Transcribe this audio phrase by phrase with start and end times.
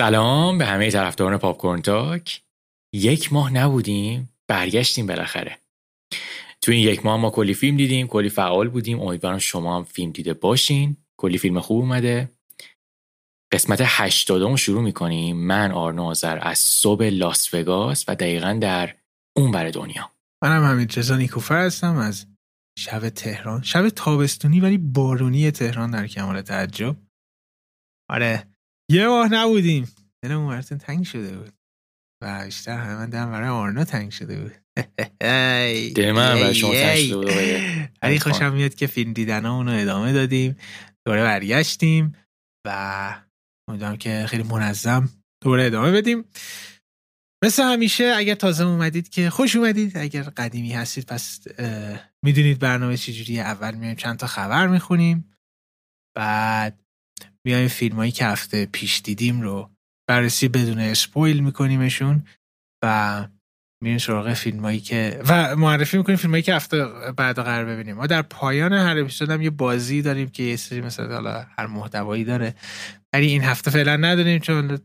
[0.00, 2.42] سلام به همه طرفداران پاپ تاک.
[2.94, 5.58] یک ماه نبودیم برگشتیم بالاخره.
[6.62, 9.00] تو این یک ماه ما کلی فیلم دیدیم کلی فعال بودیم.
[9.00, 10.96] امیدوارم شما هم فیلم دیده باشین.
[11.18, 12.30] کلی فیلم خوب اومده.
[13.52, 15.36] قسمت هشتادم شروع می‌کنیم.
[15.36, 18.96] من آرنو آذر از صبح لاس وگاس و دقیقا در
[19.36, 20.10] اون بر دنیا.
[20.42, 22.26] منم همین رضا نیکوفر هستم از
[22.78, 23.62] شب تهران.
[23.62, 26.96] شب تابستونی ولی بارونی تهران در کمال تعجب.
[28.10, 28.49] آره
[28.90, 29.88] یه ماه نبودیم.
[30.24, 31.52] دلمون براتون تنگ شده بود.
[32.22, 34.52] و بیشتر همه من دلم برای آرنا تنگ شده بود.
[35.96, 37.30] دل من برای شما تنگ شده بود
[38.02, 40.56] ولی خوشم میاد که فیلم دیدن اونو ادامه دادیم.
[41.06, 42.14] دوره برگشتیم
[42.66, 43.14] و
[43.70, 45.08] امیدوارم که خیلی منظم
[45.44, 46.24] دوره ادامه بدیم.
[47.44, 49.96] مثل همیشه اگر تازه اومدید که خوش اومدید.
[49.96, 51.40] اگر قدیمی هستید پس
[52.24, 53.42] می‌دونید برنامه چجوریه.
[53.42, 55.36] اول میایم چند تا خبر می‌خونیم.
[56.16, 56.82] بعد
[57.46, 59.70] میایم فیلم هایی که هفته پیش دیدیم رو
[60.08, 62.24] بررسی بدون اسپویل میکنیمشون
[62.84, 63.28] و
[63.82, 67.96] میریم سراغ فیلم هایی که و معرفی می‌کنیم فیلم هایی که هفته بعد قرار ببینیم.
[67.96, 71.66] ما در پایان هر اپیزود هم یه بازی داریم که یه سری مثلا حالا هر
[71.66, 72.54] محتوایی داره.
[73.12, 74.78] ولی این هفته فعلا نداریم چون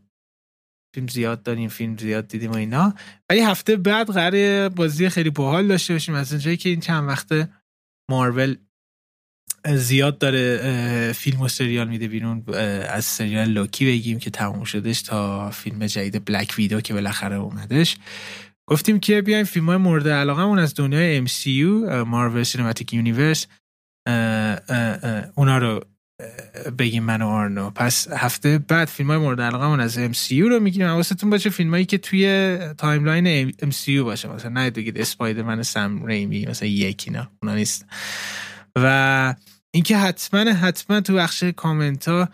[0.94, 2.94] فیلم زیاد داریم فیلم زیاد دیدیم و اینا.
[3.30, 7.48] ولی هفته بعد قرار بازی خیلی باحال داشته باشیم از اونجایی که این چند وقته
[8.10, 8.56] مارول
[9.74, 12.44] زیاد داره فیلم و سریال میده بیرون
[12.88, 17.96] از سریال لوکی بگیم که تموم شدش تا فیلم جدید Black Widow که بالاخره اومدش.
[18.68, 23.46] گفتیم که بیایم فیلم های مورد علاقه از دنیای MCU Marvel Cinematic Universe
[25.34, 25.80] اونا رو
[26.78, 27.70] بگیم من و آرنو.
[27.70, 30.88] پس هفته بعد فیلم های مورد علاقه من از MCU رو می‌گیم.
[30.88, 34.28] حواستون باشه فیلم هایی که توی timeline MCU باشه.
[34.28, 37.86] مثلا نگید Spider-Man سم ریمی مثلا یکی نه اونا نیست.
[38.76, 39.34] و
[39.76, 42.28] اینکه حتما حتما تو بخش کامنت ها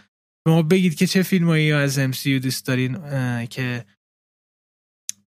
[0.45, 2.99] به ما بگید که چه فیلمایی از MCU دوست دارین
[3.47, 3.87] که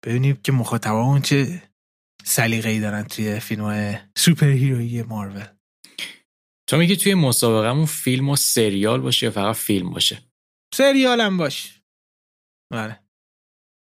[0.05, 1.63] ببینیم که مخاطبا چه
[2.23, 5.45] سلیقه‌ای دارن توی فیلم های سوپر هیرویی مارول.
[6.69, 10.21] تو میگی توی مسابقهمون فیلم و سریال باشه یا فقط فیلم باشه؟
[10.73, 11.81] سریال هم باش.
[12.73, 12.99] بله.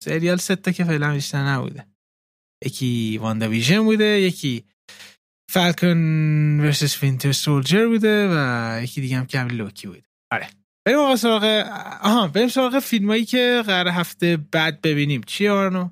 [0.04, 1.88] سریال ستا که فعلا بیشتر نبوده.
[2.66, 4.66] یکی WandaVision بوده یکی
[5.56, 10.04] Falcon versus Winter Soldier بوده و یکی دیگه هم که همین لوکی بوده.
[10.32, 10.48] آره.
[10.86, 11.44] بریم آقا سراغ
[12.02, 15.22] آها بریم سراغ فیلمایی که قرار هفته بعد ببینیم.
[15.22, 15.90] چی آرنو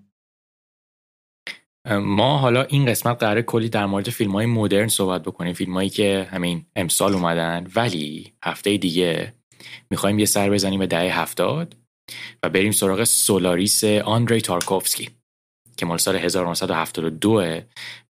[1.90, 5.53] ما حالا این قسمت قراره کلی در مورد فیلم های مدرن صحبت بکنیم.
[5.53, 9.34] فیلم هایی که همین امسال اومدن ولی هفته دیگه
[9.90, 11.78] می‌خوایم یه سر بزنیم به دهه هفتاد
[12.44, 15.09] و بریم سراغ سولاریس آندری تارکوفسکی.
[15.78, 17.61] که مال سال 1972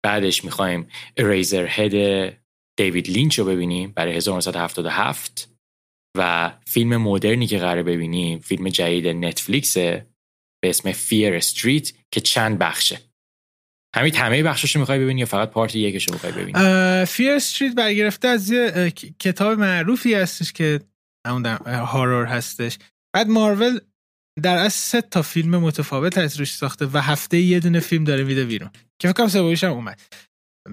[0.03, 1.93] بعدش می‌خوایم Eraserhead
[2.79, 5.49] دیوید لینچ رو ببینیم برای 1977
[6.19, 12.59] و فیلم مدرنی که قراره ببینیم فیلم جدید نتفلیکس به اسم Fear Street که چند
[12.59, 13.01] بخشه.
[13.97, 17.75] همین همه بخشش رو می‌خوای ببینی یا فقط part یکش رو می‌خوای ببینی؟ Fear Street
[17.75, 20.81] برگرفته از یه کتاب معروفی هستش که
[21.27, 22.79] همون هارور هستش.
[23.15, 23.81] بعد مارول
[24.43, 28.25] در از سه تا فیلم متفاوت از روش ساخته و هفته یه دونه فیلم داره
[28.25, 28.71] میده بیرون.
[28.99, 30.01] که فکر کنم هم اومد.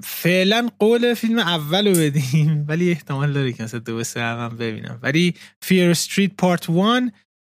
[0.03, 4.99] فعلا قول فیلم اول رو بدیم ولی احتمال داره که مثلا دو سه هم ببینم.
[5.01, 6.75] ولی فیر استریت پارت 1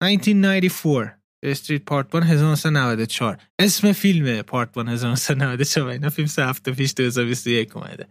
[0.02, 6.94] 1994 استریت پارت 1 1994 اسم فیلم پارت 1 1994 اینا فیلم سه هفته پیش
[6.96, 8.06] 2021 اومده.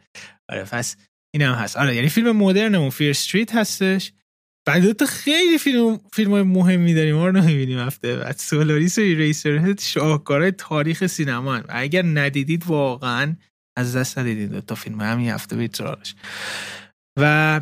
[0.50, 0.96] آره پس
[1.36, 1.78] اینم هست.
[1.78, 4.12] آره یعنی فیلم مدرنمون Fear Street هستش.
[4.68, 8.36] بعد تو خیلی فیلم فیلم های مهمی داریم ما رو نمی‌بینیم هفته بعد.
[8.38, 13.36] سولاریس و Eraser شاهکارهای تاریخ سینما و اگر ندیدید واقعا
[13.78, 15.78] از دست ندید تا فیلم همین هفته بیت
[17.20, 17.62] و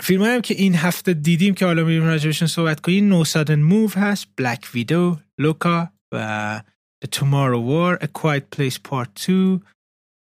[0.00, 3.90] فیلم هم که این هفته دیدیم که حالا میریم راجبشون صحبت کنیم No Sudden Move
[3.90, 6.62] هست Black Widow لوکا و
[7.04, 9.60] The Tomorrow War A Quiet Place Part 2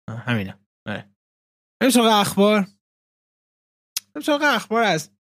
[0.10, 2.68] همینه بریم سراغ اخبار.
[4.42, 5.14] اخبار از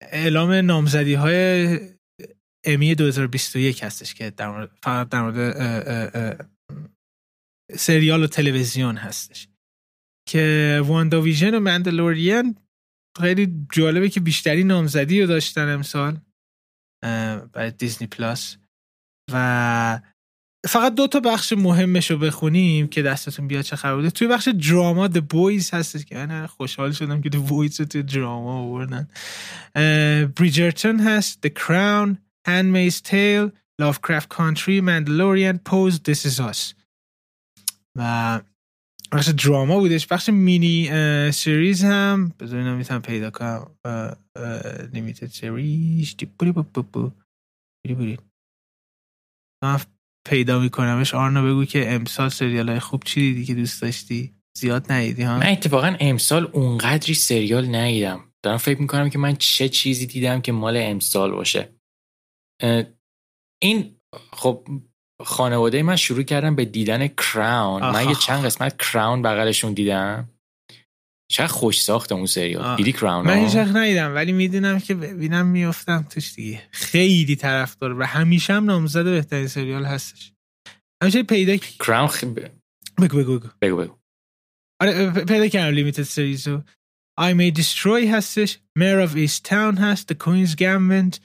[0.00, 1.80] اعلام نامزدی های
[2.64, 6.50] امی 2021 هستش که در مورد فقط در مورد
[7.76, 9.48] سریال و تلویزیون هستش.
[10.28, 12.58] که واندا ویژن و مندلورین
[13.20, 16.20] خیلی جالبه که بیشتری نامزدی رو داشتن امسال
[17.52, 18.56] برای دیزنی پلاس.
[19.32, 20.00] و
[20.68, 24.10] فقط دو تا بخش مهمش رو بخونیم که دستتون بیاد چه خبر بوده.
[24.10, 28.02] توی بخش دراما The Boys هستش که من خوشحال شدم که The Boys رو توی
[28.02, 29.08] دراما آوردن.
[30.26, 32.16] بریجرتون هست The Crown
[32.48, 33.50] Handmaid's Tale
[33.82, 36.74] Lovecraft Country Mandalorian Pose This Is Us.
[37.96, 38.40] و
[39.12, 40.06] بخش دراما بودش.
[40.06, 40.90] بخش مینی
[41.32, 43.70] سریز هم بذارینم می‌تونم پیدا کنم.
[44.92, 46.52] لیمیتد سریز بوری
[47.94, 48.18] بوری
[49.64, 49.80] من
[50.26, 51.14] پیدا میکنمش.
[51.14, 55.38] آرنا بگو که امسال سریال های خوب چی دیدی که دوست داشتی؟ زیاد ندیدی ها؟
[55.38, 58.20] من اتفاقا امسال اونقدری سریال ندیدم.
[58.44, 61.74] دارم فکر می‌کنم که من چه چیزی دیدم که مال امسال باشه.
[63.62, 63.96] این
[64.32, 64.68] خب
[65.24, 70.33] خانواده من شروع کردم به دیدن کراون من یه چند قسمت کراون بغلشون دیدم.
[71.30, 72.76] چه خوش ساخته اون سریال.
[72.76, 76.68] دیدی کراون من هیچ ندیدم ولی می‌دونم که ببینم میافتم توش دیگه.
[76.70, 80.32] خیلی طرفدار و همیشه هم نامزد بهترین سریال هستش.
[81.02, 82.24] همیشه پیدا کراون خ...
[82.24, 83.48] بگو بگو بگو.
[83.62, 83.98] بگو بگو.
[84.82, 86.62] آره پیدا کردم لیمیتد سریزو
[87.20, 88.58] I May Destroy هستش.
[88.78, 90.12] Mayor of East Town هست.
[90.12, 91.20] The Queen's Gambit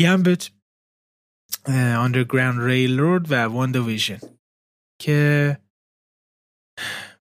[0.00, 0.50] Gambit
[2.06, 4.18] Underground Railroad و واندا ویژن
[5.02, 5.58] که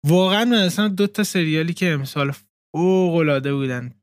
[0.08, 2.32] واقعا من اصلا دو تا سریالی که امسال
[2.76, 3.94] فوق العاده بودن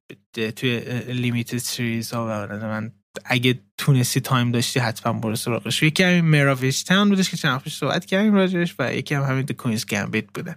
[0.56, 0.81] توی
[1.12, 2.93] limited series ها و من
[3.25, 5.83] اگه تونستی time داشتی حتما برو سراغش.
[5.83, 9.23] یکی همین Mare of Easttown بودش که چند پیش صحبت کردیم راجعش و یکی هم
[9.23, 10.56] همین Queen's Gambit بوده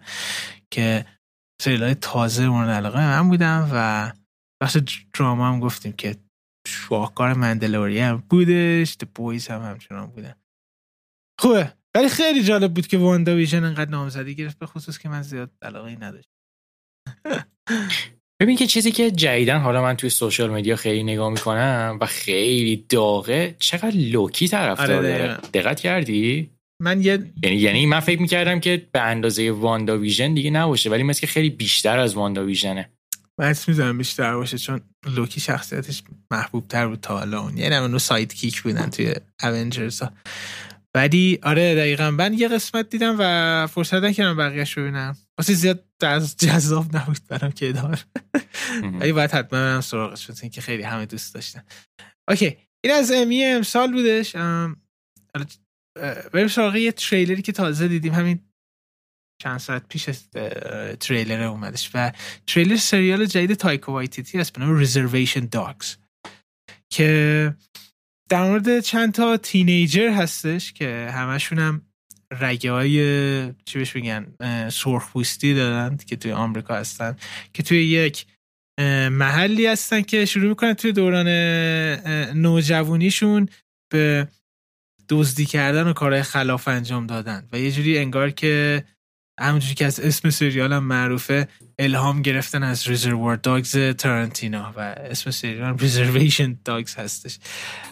[0.71, 1.05] که
[1.61, 4.11] سریال های تازه مورد علاقه من بودم و
[4.63, 4.77] بخش
[5.13, 6.15] drama هم گفتیم که
[6.67, 10.35] شاهکار Mandalorian هم بودش The Boys هم همچنان بودن.
[11.39, 11.73] خوبه.
[11.95, 15.97] ولی خیلی جالب بود که WandaVision انقدر نامزدی گرفت به خصوص که من زیاد علاقه
[16.01, 16.29] نداشت
[18.41, 22.85] ببین که چیزی که جدیدن حالا من توی social media خیلی نگاه می‌کنم و خیلی
[22.89, 25.37] داغه چقدر لوکی طرفدار داره.
[25.53, 26.49] دقت کردی؟
[26.81, 31.21] من یه یعنی یعنی من فکر می‌کردم که به اندازه WandaVision دیگه نباشه ولی مثل
[31.21, 32.89] که خیلی بیشتر از WandaVision ه.
[33.39, 34.81] من می‌زنم بیشتر باشه چون
[35.15, 37.41] لوکی شخصیتش محبوب تر بود تا حالا.
[37.41, 40.11] اون یعنی اونو sidekick بودن توی Avengers ها.
[40.95, 42.11] ولی آره دقیقا.
[42.11, 45.17] من یه قسمت دیدم و فرصت نکردم بقیهش ببینم.
[45.37, 45.85] واسه زیاد
[46.37, 47.97] جذاب نبود برام که ادامه
[48.83, 51.63] ولی باید حتما برم سراغش چون که خیلی همه دوست داشتن.
[52.29, 52.57] اوکی.
[52.83, 54.35] این از امی امسال بودش.
[56.33, 58.13] بریم سراغ یه تریلری که تازه دیدیم.
[58.13, 58.39] همین
[59.43, 60.09] چند ساعت پیش
[60.99, 61.91] تریلر اومدش.
[61.93, 62.11] و
[62.47, 65.95] تریلر سریال جدید تایکو وایتیتی هست به نام Reservation Dogs
[66.89, 67.53] که
[68.31, 71.81] در مورد چند تا تینیجر هستش که همشون هم
[72.41, 72.97] رگه های
[73.65, 74.27] چی بهش بگن
[74.69, 77.15] سرخپوستی دارن که توی آمریکا هستن
[77.53, 78.25] که توی یک
[79.11, 81.27] محلی هستن که شروع می‌کنن توی دوران
[82.37, 83.49] نوجوانیشون
[83.91, 84.27] به
[85.09, 87.47] دزدی کردن و کارهای خلاف انجام دادن.
[87.51, 88.83] و یه جوری انگار که
[89.39, 91.47] همونجوری که از اسم سریال هم معروفه
[91.79, 97.39] الهام گرفتن از ریزروار داگز تارانتینا و اسم سریال ریزرویشن داگز هستش.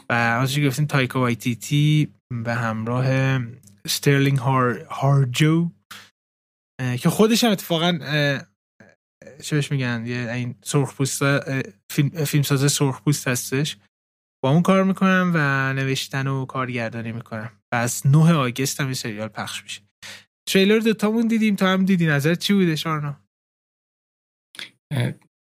[0.09, 2.13] و همونجوری گفتیم تایکا وایتیتی
[2.43, 3.39] به همراه
[3.87, 5.71] سترلینگ هار هارجو
[6.99, 7.91] که خودش هم اتفاقا
[9.41, 11.19] چه بهش میگن؟ یه این سرخپوست
[11.91, 13.77] فیلم, فیلم ساز سرخپوست هستش.
[14.43, 17.51] با اون کار می‌کنن و نوشتن و کارگردانی می‌کنن.
[17.73, 19.81] و از 9 August هم این سریال پخش میشه.
[20.49, 22.07] تریلر دوتامون دیدیم تو هم دیدی.
[22.07, 23.19] نظر چی بوده شارنا؟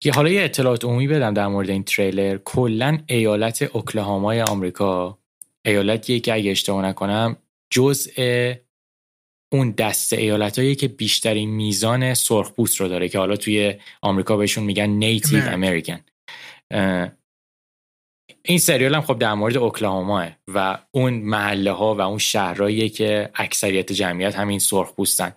[0.03, 2.37] یه حالا یه اطلاعات عمومی بدم در مورد این تریلر.
[2.45, 5.19] کلا ایالت اوکلاهامای آمریکا
[5.65, 7.37] ایالتیه که اگه اشتباه نکنم
[7.69, 8.53] جزء
[9.53, 14.89] اون دسته ایالتهایی که بیشترین میزان سرخپوست رو داره که حالا توی آمریکا بهشون میگن
[14.89, 15.99] نیتیو امریکن
[18.43, 23.29] این سریال هم خب در مورد اوکلاهوما و اون محله ها و اون شهرهایی که
[23.35, 25.35] اکثریت جمعیت همین سرخ پوستن.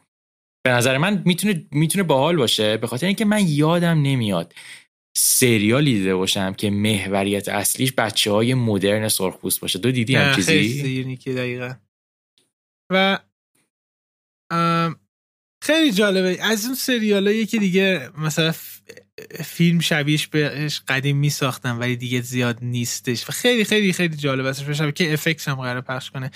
[0.66, 4.54] به نظر من می‌تونه می‌تونه باحال باشه به خاطر اینکه من یادم نمیاد
[5.16, 9.78] سریالی دیده باشم که محوریت اصلیش بچه های مدرن سرخپوست باشه.
[9.78, 11.74] دو دیدی هم چیزی؟ خیلی دقیقا.
[12.92, 13.18] و
[15.62, 16.38] خیلی جالبه.
[16.42, 18.52] از اون سریالایی که دیگه مثلا
[19.44, 23.28] فیلم شبیهش بهش قدیم می ساختن ولی دیگه زیاد نیستش.
[23.28, 24.62] و خیلی خیلی خیلی جالب است.
[24.62, 26.30] به شبکه افکس هم قرار پخش کنه.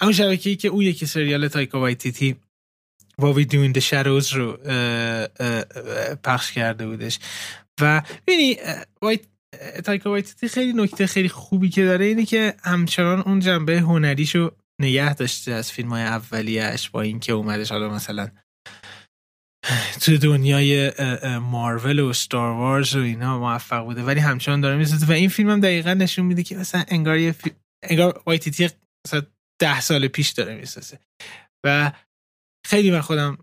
[0.00, 2.36] همون شبکه‌ای که اون یکی سریال تایکا وایتیتی
[3.20, 3.92] What We Do in the
[4.32, 4.56] رو
[6.24, 7.18] پخش کرده بودش.
[7.80, 8.56] و ببینی
[9.02, 9.20] وایت
[9.84, 15.14] تایکا وایتیتی خیلی نکته خیلی خوبی که داره اینه که همچنان اون جنبه هنریشو نگه
[15.14, 18.28] داشته از فیلم های اولیهش با اینکه اومدش حالا مثلا
[20.00, 20.92] تو دنیای
[21.38, 24.02] مارول و Star Wars و اینا موفق بوده.
[24.02, 27.32] ولی همچنان داره می‌سازه و این فیلم هم دقیقا نشون میده که مثلا انگار یه
[27.32, 27.50] فی...
[27.82, 28.68] انگار وایتیتی
[29.06, 29.22] مثلا
[29.60, 30.98] ده سال پیش داره می‌سازه
[31.66, 31.92] و
[32.66, 33.38] خیلی من خودم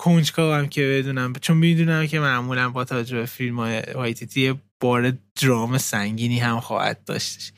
[0.00, 1.32] کنجکاوم که بدونم.
[1.32, 5.12] چون می‌دونم که معمولا با توجه به فیلم های وایتیتی بار
[5.42, 7.52] درام سنگینی هم خواهد داشتش.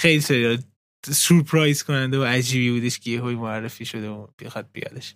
[0.00, 0.62] خیلی سریال
[1.06, 5.14] سورپرایز کننده و عجیبی بودش که یه معرفی شده و بخواد بیادش.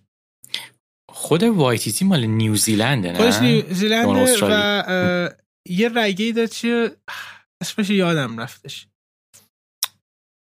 [1.08, 4.54] خود وایتیتی مال نیوزیلنده نه؟ خودش نیوزیلنده استرالی.
[4.54, 5.30] و
[5.68, 6.96] یه رگه داد چیه
[7.62, 8.86] اسمش یادم رفتش.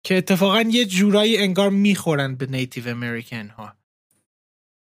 [0.06, 3.76] که اتفاقا یه جورایی انگار می‌خورن به نیتیو امریکن ها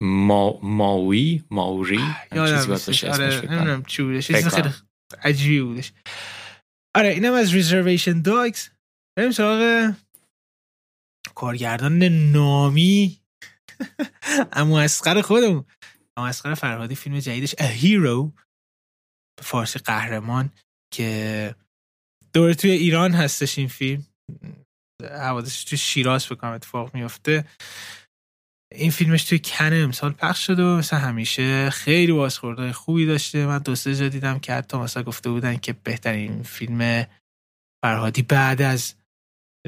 [0.02, 2.72] ما ماوی ماوری یادم
[3.12, 3.42] آره.
[3.46, 4.32] نمی‌دونم چی بودش.
[4.32, 4.70] خیلی.
[5.24, 5.92] عجیبی بودش.
[6.96, 8.70] آره اینم از ریزرویشن داگز
[9.18, 9.94] بریم سراغ
[11.36, 13.19] کارگردان نامی.
[14.52, 15.66] اما اسقر خودمون.
[16.18, 18.32] اما اسقر فرهادی فیلم جدیدش A Hero
[19.38, 20.52] به فارسی قهرمان
[20.94, 21.56] که
[22.34, 24.06] دوره توی ایران هستش این فیلم.
[25.04, 27.46] حوادثش توی شیراز بکنم اتفاق میفته
[28.72, 33.46] این فیلمش توی کن امسال پخش شده و مثل همیشه خیلی بازخوردهای خوبی داشته.
[33.46, 37.06] من دو سه جا دیدم که حتی مثلا گفته بودن که بهترین فیلم
[37.84, 38.96] فرهادی بعد از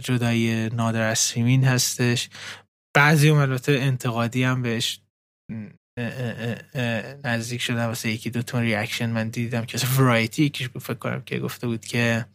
[0.03, 1.31] جدای نادر از
[1.63, 2.29] هستش.
[2.95, 5.01] بعضی هم البته انتقادی هم بهش
[7.23, 11.39] نزدیک شدن واسه یکی دو تا ریاکشن من دیدم که ورایتی یکیش فکر کنم که
[11.39, 12.25] گفته بود که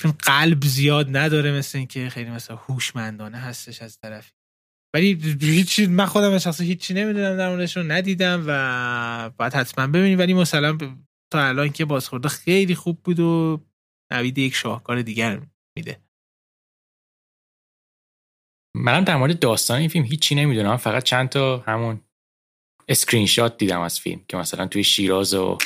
[0.00, 4.32] فیلم قلب زیاد نداره مثل اینکه خیلی مثلا هوشمندانه هستش از طرفی
[4.94, 10.18] ولی هیچی من خودم شخصا هیچی نمی‌دونم در موردش رو ندیدم و باید حتما ببینیم.
[10.18, 10.78] ولی مثلا
[11.32, 13.60] تا الان که بازخورده خیلی خوب بود و
[14.12, 15.40] نوید یک شاهکار دیگر
[15.76, 16.00] میده.
[18.76, 22.00] منم در مورد داستان این فیلم هیچی نمی‌دونم فقط چند تا همون
[22.88, 25.58] اسکرین شات دیدم از فیلم که مثلا توی شیراز و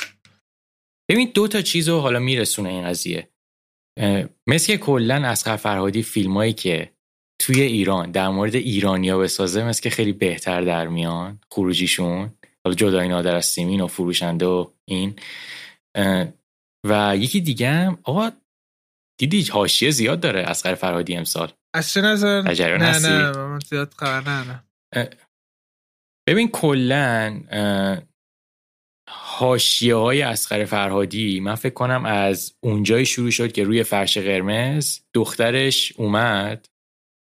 [1.09, 3.29] ببین دو تا چیز رو حالا میرسونه این قضیه.
[4.47, 6.93] مثل که کلا اصغر فرهادی فیلمایی که
[7.39, 12.33] توی ایران در مورد ایرانیا بسازه مثل که خیلی بهتر در میان خروجیشون
[12.63, 15.19] حالا جدای نادر از سیمین و فروشنده و این.
[16.87, 18.31] و یکی دیگه هم آقا
[19.19, 21.51] دیدی حاشیه زیاد داره اسقر فرهادی امسال.
[21.77, 24.63] از چه نظر؟ نه هستی؟ نه من زیاد خبر ندارم.
[26.27, 27.41] ببین کلا
[29.09, 34.99] حاشیه های اسقر فرهادی من فکر کنم از اونجایی شروع شد که روی فرش قرمز
[35.13, 36.65] دخترش اومد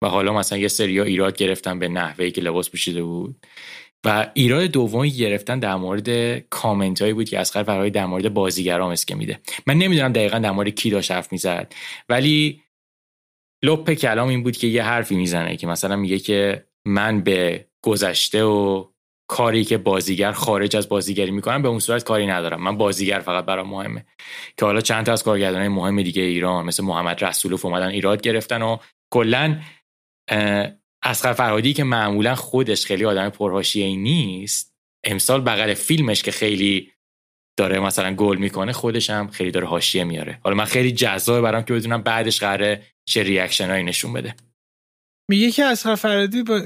[0.03, 3.45] و حالا مثلا یه سریا ایراد گرفتن به نحوهی که لباس پوشیده بود
[4.05, 8.91] و ایراد دومی گرفتن در مورد کامنت هایی بود که اسقر فرهادی در مورد بازیگرام
[8.91, 9.39] اسکه میده.
[9.67, 11.73] من نمی‌دونم دقیقا در مورد کی داشت حرف می‌زد
[12.09, 12.64] ولی
[13.65, 18.43] لپ کلام این بود که یه حرفی می‌زنه که مثلا میگه که من به گذشته
[18.43, 18.85] و
[19.29, 22.61] کاری که بازیگر خارج از بازیگری می‌کنم به اون صورت کاری ندارم.
[22.61, 24.05] من بازیگر فقط برام مهمه.
[24.57, 28.61] که حالا چند تا از کارگردانای مهم دیگه ایران مثل محمد رسولوف اومدن ایراد گرفتن
[28.61, 28.77] و
[29.13, 29.59] کلا
[31.03, 36.91] اسقر فرهادی که معمولا خودش خیلی آدم پرهاشیه‌ای نیست امسال بغل فیلمش که خیلی
[37.57, 40.39] داره مثلا گل می‌کنه خودش هم خیلی داره حاشیه میاره.
[40.43, 44.35] حالا من خیلی جذابه برام که بدونم بعدش قراره چه ریاکشنایی نشون بده.
[45.29, 46.61] میگه که از فرادی با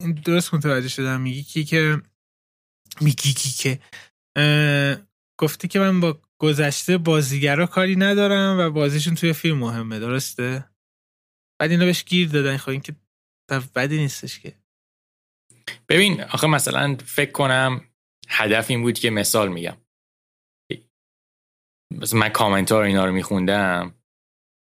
[0.00, 1.20] این درست متوجه شدم.
[1.20, 2.02] میگه کی که
[3.00, 3.80] میگی که
[4.36, 4.96] اه،
[5.40, 9.98] گفتی که من با گذشته بازیگرا کاری ندارم و بازیشون توی فیلم مهمه.
[9.98, 10.70] درسته؟
[11.60, 12.56] بعد اینا بهش گیر دادن.
[12.56, 12.96] خب این که
[13.74, 14.56] بدی نیستش که.
[15.88, 17.84] ببین آخه مثلا فکر کنم
[18.28, 19.76] هدف این بود که مثال میگم.
[21.90, 23.99] مثلا من کامنت ها اینا رو میخوندم.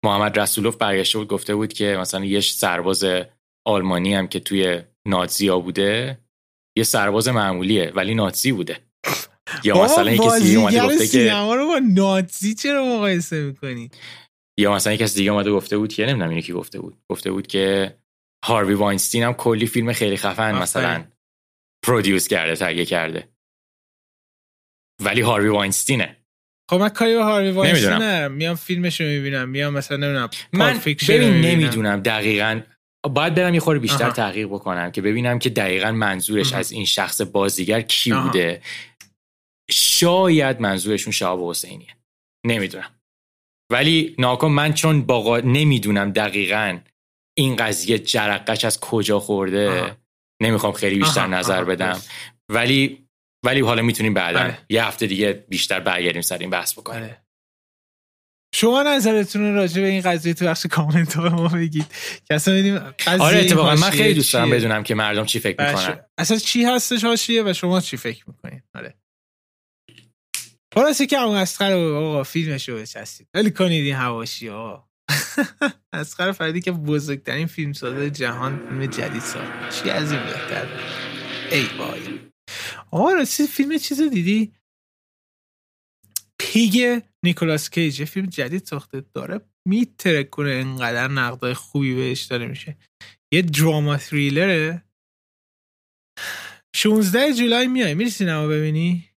[0.03, 3.05] محمد رسولوف برگشته بود گفته بود که مثلا یه سرباز
[3.67, 6.19] آلمانی هم که توی نازیا بوده
[6.77, 8.79] یه سرباز معمولیه ولی نازی بوده.
[9.63, 13.89] یا مثلا یه کسی دیگه اومده گفته که سینما رو با نازی چرا مقایسه می‌کنی؟
[14.59, 16.97] یا مثلا یه کسی دیگه اومده گفته بود که نمی‌دونم اینو کی گفته بود.
[17.09, 17.97] گفته بود که
[18.45, 20.55] هاروی واینستین هم کلی فیلم خیلی خفن.
[20.55, 21.05] مثلا
[21.85, 23.29] پرودیوس کرده تهیه کرده.
[25.01, 26.22] ولی هاروی واینستینه.
[26.69, 28.31] خب من کاری به هاروی واینستین نمی‌دونم.
[28.31, 31.41] میام فیلمش رو می‌بینم میام مثلا نمی‌دونم من ببین.
[31.41, 32.61] نمی‌دونم دقیقا
[33.13, 34.13] باید برم یه خورده بیشتر آها.
[34.13, 36.59] تحقیق بکنم که ببینم که دقیقا منظورش آها.
[36.59, 38.27] از این شخص بازیگر کی آها.
[38.27, 38.61] بوده
[39.71, 41.95] شاید منظورشون شهاب حسینیه
[42.45, 42.91] نمی‌دونم
[43.71, 46.79] ولی ناکن من چون باقا نمی‌دونم دقیقا
[47.37, 49.97] این قضیه جرقش از کجا خورده آها.
[50.41, 52.01] نمی‌خوام خیلی بیشتر آها، نظر بدم.
[52.49, 53.02] ولی
[53.43, 54.57] ولی حالا می‌تونیم بعدا بله.
[54.69, 57.03] یه هفته دیگه بیشتر برگردیم سر این بحث بکنیم.
[57.03, 57.23] آره.
[58.55, 61.85] شما نظرتون راجع به این قضیه تو بخش کامنت ها ما بگید.
[62.27, 63.75] که اصلا بدیم قضیه آره اتفاقا.
[63.75, 65.99] من خیلی دوست دارم؟ بدونم که مردم چی فکر بله، می‌کنن.
[66.17, 68.97] اصلا چی هستش حاشیه و شما چی فکر می‌کنید؟ آره.
[70.73, 74.89] خلاصه که اون اسخر آقا فیلمش رو بچستید ولی کنید این حواشی ها
[75.93, 80.67] اسخر فردی که بزرگترین فیلم ساز جهان فیلم جدید ساخت چی از این بهتر؟
[81.51, 82.12] ای وای.
[82.93, 84.53] آقا راستی فیلم چیز دیدی؟
[86.39, 88.03] پیگ نیکولاس کیج.
[88.03, 92.77] فیلم جدید ساخته داره میترک کنه انقدر نقدای خوبی بهش داره میشه.
[93.33, 94.83] یه دراما تریلره.
[96.75, 97.93] 16 جولای میای.
[97.93, 99.09] میری سینما ببینی؟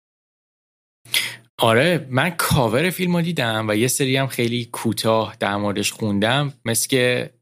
[1.59, 6.53] آره من کاور فیلم رو دیدم و یه سری هم خیلی کوتاه در موردش خوندم.
[6.65, 7.33] مثل که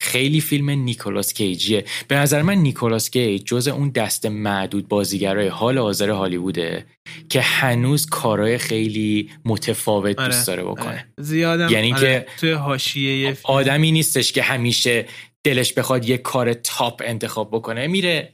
[0.00, 5.78] خیلی فیلم نیکولاس کیجیه به نظر من نیکولاس کیج جز اون دست معدود بازیگرای حال
[5.78, 6.86] حاضر هالیووده
[7.28, 11.08] که هنوز کارهای خیلی متفاوت آره، دوست داره بکنه آره.
[11.18, 12.00] زیادم یعنی آره.
[12.00, 13.36] که توی حاشیه.
[13.44, 15.06] آدمی نیستش که همیشه
[15.46, 18.32] دلش بخواد یه کار تاپ انتخاب بکنه میره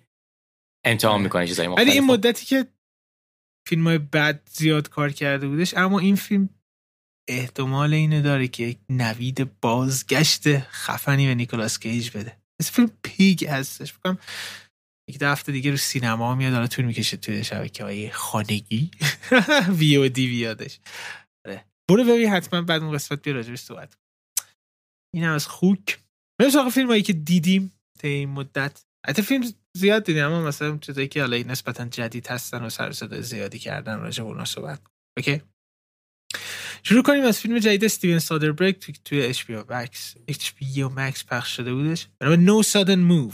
[0.86, 1.22] امتحان آره.
[1.22, 2.66] می‌کنه چیزای ولی این مختلف مدتی که
[3.68, 6.48] فیلم های بد زیاد کار کرده بودش اما این فیلم
[7.32, 12.36] احتمال اینو داره که یک نوید بازگشت خفنی به نیکولاس کیج بده.
[12.60, 13.92] مثل فیلم پیگ هستش.
[13.92, 14.18] فکرم
[15.10, 18.90] یک دو هفته دیگه رو سینما میاد حالا طول می‌کشه توی شبکه های خانگی.
[19.78, 20.80] وی او دی بیادش.
[21.46, 21.64] آره.
[21.90, 23.96] برو ببین حتما بعد اون قسمت بیا راجبش صحبت.
[25.14, 25.98] این هم از خوک.
[26.40, 28.82] بریم سراغ فیلم هایی که دیدیم تا این مدت.
[29.06, 32.92] حتی فیلم زیاد دیدیم اما مثلا چیزایی که حالا نسبتا جدید هستن و سر و
[32.92, 34.80] صدای زیادی کردن راجع به اونا صحبت.
[35.18, 35.42] اوکی؟
[36.82, 40.82] شروع کنیم از فیلم جدید استیون سادربرگ توی توی اچ پی او مکس اچ پی
[40.82, 42.08] او مکس پخش شده بودش.
[42.18, 43.32] به نام No Sudden Move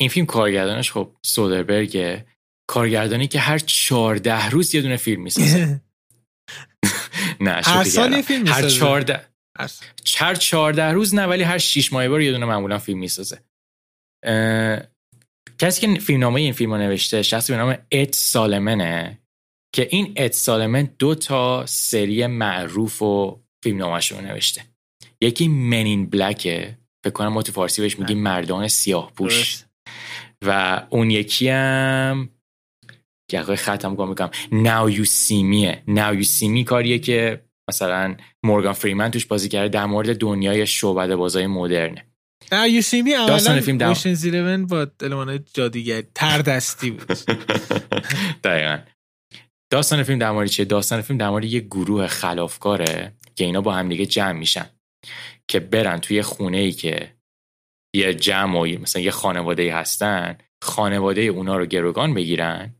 [0.00, 2.26] این فیلم کارگردانش خب سودربرگه.
[2.70, 5.80] کارگردانی که هر چهارده روز یه دونه فیلم می‌سازه.
[7.40, 8.12] نه هر سال.
[8.12, 8.68] یه فیلم هر.
[8.68, 9.28] چهارده.
[10.16, 13.42] هر چهارده روز نه ولی هر شیش ماه بار یه دونه معمولا فیلم می‌سازه.
[15.58, 19.21] کسی که فیلمنامه این فیلم رو نوشته شخصی به نام اد سالمنه
[19.74, 24.62] که این اد سالمن دو تا سری معروف و فیلمنامه‌ش رو نوشته.
[25.20, 29.34] یکی منین بلکه فکر کنم ما تو فارسی بهش میگیم مردان سیاه پوش.
[29.36, 29.68] درست.
[30.44, 32.28] و اون یکی هم
[33.32, 34.30] یقای ختم کنم می‌کنم.
[34.50, 39.48] Now You See Me Now You See Me کاریه که مثلا مورگان فریمن توش بازی
[39.48, 42.06] کرده در مورد دنیای شعبده بازای مدرنه.
[42.52, 46.90] نه یو سی می داستان اولا فیلم دم- اوشنز 11 با المان جادیگری تر دستی
[46.90, 47.06] بود.
[48.44, 48.78] دقیقا.
[49.72, 53.74] داستان فیلم در مورد چیه؟ داستان فیلم در مورد یه گروه خلافکاره که اینا با
[53.74, 54.66] هم دیگه جمع میشن
[55.48, 57.16] که برن توی خونه ای که
[57.96, 62.74] یه جمع و مثلا یه خانواده هستن خانواده اونا رو گروگان بگیرن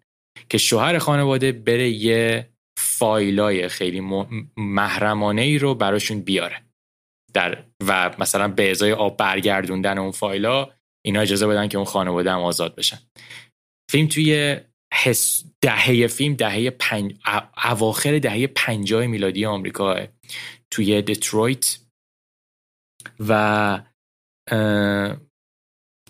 [0.49, 4.01] که شوهر خانواده بره یه فایلای خیلی
[4.57, 6.63] محرمانه ای رو براشون بیاره.
[7.35, 10.71] در و مثلا به ازای آب برگردوندن اون فایلا
[11.05, 12.99] اینا اجازه بدن که اون خانواده هم آزاد بشن.
[13.91, 14.61] فیلم توی
[14.93, 17.15] حس دهه فیلم دهه پنج...
[17.65, 20.07] اواخر دهه پنجاه میلادی آمریکا
[20.71, 21.79] توی دترویت
[23.21, 23.83] و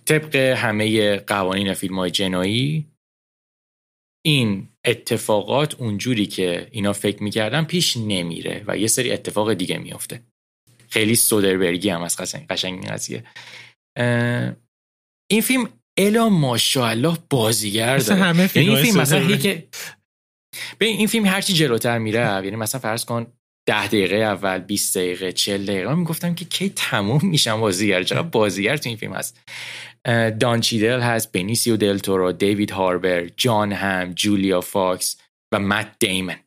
[0.04, 2.92] طبق همه قوانین فیلم های جنایی
[4.26, 10.22] این اتفاقات اونجوری که اینا فکر می‌کردن پیش نمیره و یه سری اتفاق دیگه میفته
[10.88, 13.24] خیلی سودربرگی هم از قشنگ این قضیه.
[15.30, 18.22] این فیلم الا ماشاءالله بازیگر داره.
[18.22, 19.68] همه یعنی این فیلم مثلا که
[20.80, 23.26] ببین این فیلم هرچی جلوتر میره یعنی مثلا فرض کن
[23.68, 28.22] ده دقیقه اول 20 دقیقه 40 دقیقه من می‌گفتم که کی تموم میشن بازیگر چقدر
[28.22, 29.40] بازیگر تو این فیلم هست.
[30.40, 35.16] دان چیدل هست بنیسیو دل تورو دیوید هاربر جان هم جولیا فاکس
[35.52, 36.38] و مت دیمن.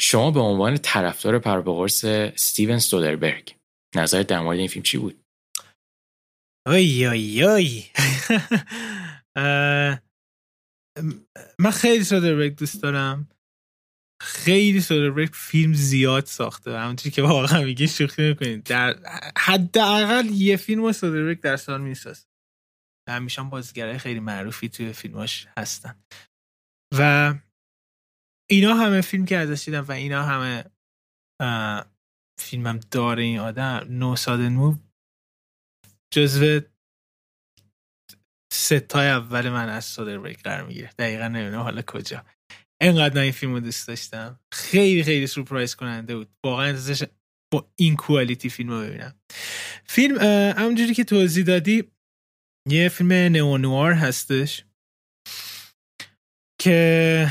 [0.00, 2.04] شما به عنوان طرفدار پر و پا قرص
[2.34, 3.54] ستیون سودربرگ
[3.96, 5.24] نظرت در مورد این فیلم چی بود؟
[6.68, 7.84] آی
[9.36, 9.98] اه،
[11.62, 13.28] من خیلی سودربرگ دوست دارم.
[14.22, 16.78] خیلی سودربرگ فیلم زیاد ساخته.
[16.78, 18.96] همونطوری که واقعا میگه شوخی می‌کنید در
[19.38, 22.26] حداقل یه فیلم سودربرگ در سال میساز
[23.08, 26.02] همیشه هم بازیگرای خیلی معروفی توی فیلماش هستن.
[26.98, 27.34] و
[28.50, 30.64] اینا همه فیلم که ازش دیدم و اینا همه
[32.40, 34.56] فیلمم داره این آدم نو سادن
[36.14, 36.60] جزو
[38.52, 40.90] ستای اول من از سودربرگ قرار می‌گیره.
[40.98, 42.24] دقیقا نمی‌دونم حالا کجا.
[42.82, 44.40] انقدر من این فیلم رو دوست داشتم.
[44.52, 46.28] خیلی خیلی سورپرایز کننده بود.
[46.44, 47.02] واقعا انتظارش
[47.52, 49.20] با این کوالیتی فیلم رو ببینم.
[49.84, 50.18] فیلم
[50.58, 51.84] همونجوری که توضیح دادی
[52.68, 54.64] یه فیلم نئونوار هستش
[56.60, 57.30] که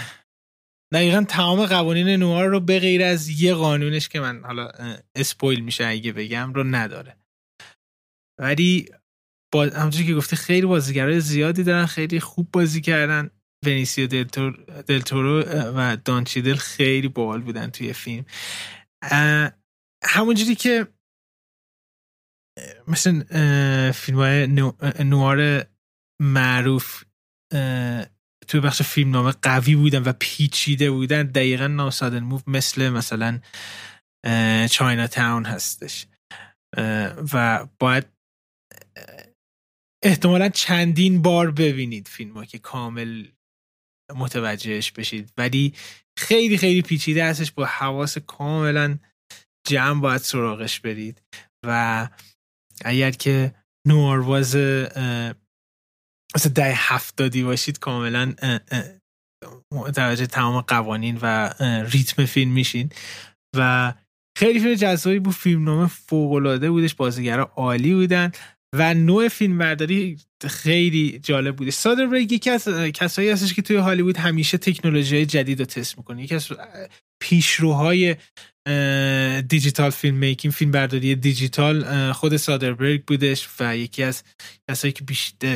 [0.93, 4.71] دقیقا تمام قوانین نوار رو به غیر از یه قانونش که من حالا
[5.15, 7.17] اسپویل میشه اگه بگم رو نداره.
[8.39, 8.85] ولی
[9.53, 13.29] با همونجوری که گفته خیلی بازیگرای زیادی دارن خیلی خوب بازی کردن.
[13.65, 14.51] ونیسیو دلتور،
[14.87, 15.41] دلتورو
[15.75, 18.25] و دانچیدل خیلی باحال بودن توی فیلم.
[20.03, 20.87] همونجوری که
[22.87, 23.23] مثل
[23.91, 24.47] فیلم های
[24.99, 25.65] نوار
[26.21, 27.03] معروف
[28.47, 33.39] توی بخش فیلم نامه قوی بودن و پیچیده بودن دقیقا ناسادن موو مثل مثلا
[34.71, 36.07] چاینا تاون هستش.
[37.33, 38.05] و باید
[40.03, 43.27] احتمالا چندین بار ببینید فیلم ها که کامل
[44.15, 45.33] متوجهش بشید.
[45.37, 45.73] ولی
[46.17, 47.51] خیلی خیلی پیچیده هستش.
[47.51, 48.97] با حواس کاملا
[49.67, 51.21] جمع باید سراغش برید.
[51.65, 52.09] و
[52.85, 53.55] اگر که
[53.87, 54.55] نوارواز
[56.35, 58.35] مثل ده هفتادی باشید کاملا
[59.73, 62.91] متوجه تمام قوانین و ریتم فیلم میشین.
[63.55, 63.93] و
[64.37, 65.33] خیلی فیلم جذابی بود.
[65.33, 66.95] فیلمنامه فوق العاده بودش.
[66.95, 68.31] بازیگرا عالی بودن.
[68.73, 71.71] و نوع فیلم برداری خیلی جالب بوده.
[71.71, 76.23] سادر برگ یکی از کسایی هستش که توی هالیوود همیشه تکنولوژی جدید رو تست می‌کنه.
[76.23, 76.47] یکی از
[77.19, 78.15] پیشروهای
[79.47, 84.23] دیجیتال فیلم میکینگ فیلم برداری دیجیتال خود سادربرگ بودش و یکی از
[84.69, 85.03] کسایی که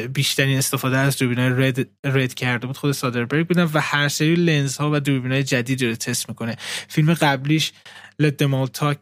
[0.08, 4.78] بیشترین استفاده از دوربینای رد رد کرده بود خود سادربرگ بودن و هر سری لنز
[4.78, 6.56] ها و دوربینای جدید رو تست می‌کنه.
[6.88, 7.72] فیلم قبلیش
[8.20, 9.00] لت دمال تاک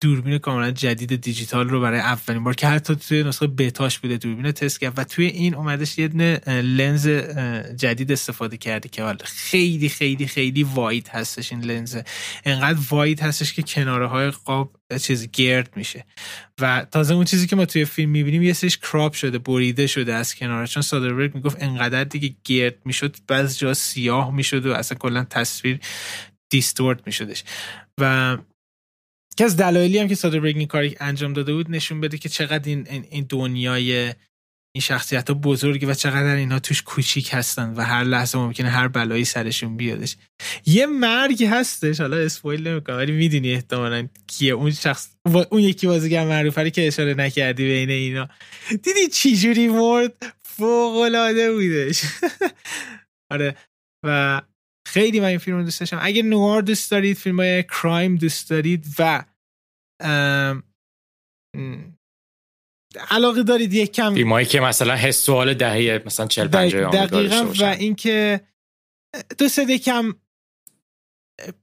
[0.00, 4.52] دوربین کاملا جدید دیجیتال رو برای اولین بار که حتی توی نسخه بتاش بوده دوربین
[4.52, 6.08] تست کرد و توی این اومدش یه
[6.48, 7.08] لنز
[7.76, 11.96] جدید استفاده کرده که حالا خیلی خیلی خیلی واید هستش این لنز.
[12.44, 16.04] انقدر واید هستش که کناره های قاب چیز گرد میشه.
[16.60, 20.14] و تازه اون چیزی که ما توی فیلم می‌بینیم یه سریش کراپ شده بریده شده
[20.14, 24.98] از کنار چون سادربرگ می‌گفت انقدر دیگه گرد می‌شد بعض جا سیاه می‌شد و اصلا
[24.98, 25.80] کلا تصویر
[26.50, 27.44] دیستورت میشدش.
[28.00, 28.36] و
[29.36, 32.68] که از دلایلی هم که سادر این کاری انجام داده بود نشون بده که چقدر
[32.68, 34.12] این این دنیای
[34.76, 38.88] این شخصیت ها بزرگی و چقدر اینها توش کوچیک هستن و هر لحظه ممکنه هر
[38.88, 40.16] بلایی سرشون بیادش.
[40.66, 45.08] یه مرگ هستش حالا اسپویل نمی‌کنم ولی می‌دونی احتمالا کیه اون شخص
[45.50, 48.28] اون یکی بازیگر معروفه که اشاره نکردی بین اینا.
[48.68, 52.02] دیدی چی جوری مرد فوق العاده بودش؟
[53.32, 53.56] آره.
[54.06, 54.42] و
[54.86, 55.98] خیلی من این فیلم رو دوست داشتم.
[56.02, 59.24] اگه نوار دوست دارید فیلم های کرایم دوست دارید و
[63.10, 67.64] علاقه دارید یک کم فیلمایی که مثلا حس سوال دهه مثلا 40 50 دقیقاً و
[67.64, 68.40] اینکه
[69.38, 70.14] دوست دارید کم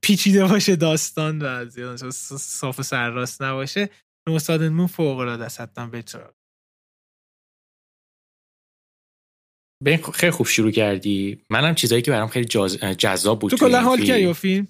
[0.00, 1.66] پیچیده باشه داستان و
[2.38, 3.90] صاف سرراست نباشه.
[4.28, 5.60] نوستادنمون فوق العاده است.
[5.60, 5.86] حتما
[9.82, 11.40] به خیلی خوب شروع کردی.
[11.50, 12.46] منم چیزایی که برام خیلی.
[12.98, 14.66] جذاب بود تو کلا حال کردی فیلم.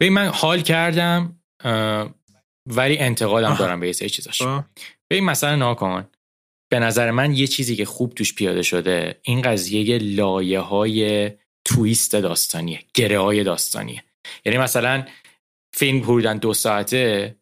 [0.00, 1.40] ببین من حال کردم
[2.66, 4.42] ولی انتقادم دارم به یه سری چیزاش.
[5.10, 6.08] ببین مثلا ناکن
[6.70, 11.30] به نظر من یه چیزی که خوب توش پیاده شده این قضیه لایه های
[11.64, 14.04] twist داستانیه گره های داستانیه.
[14.44, 15.06] یعنی مثلا
[15.72, 17.36] فیلم حدودا دو ساعته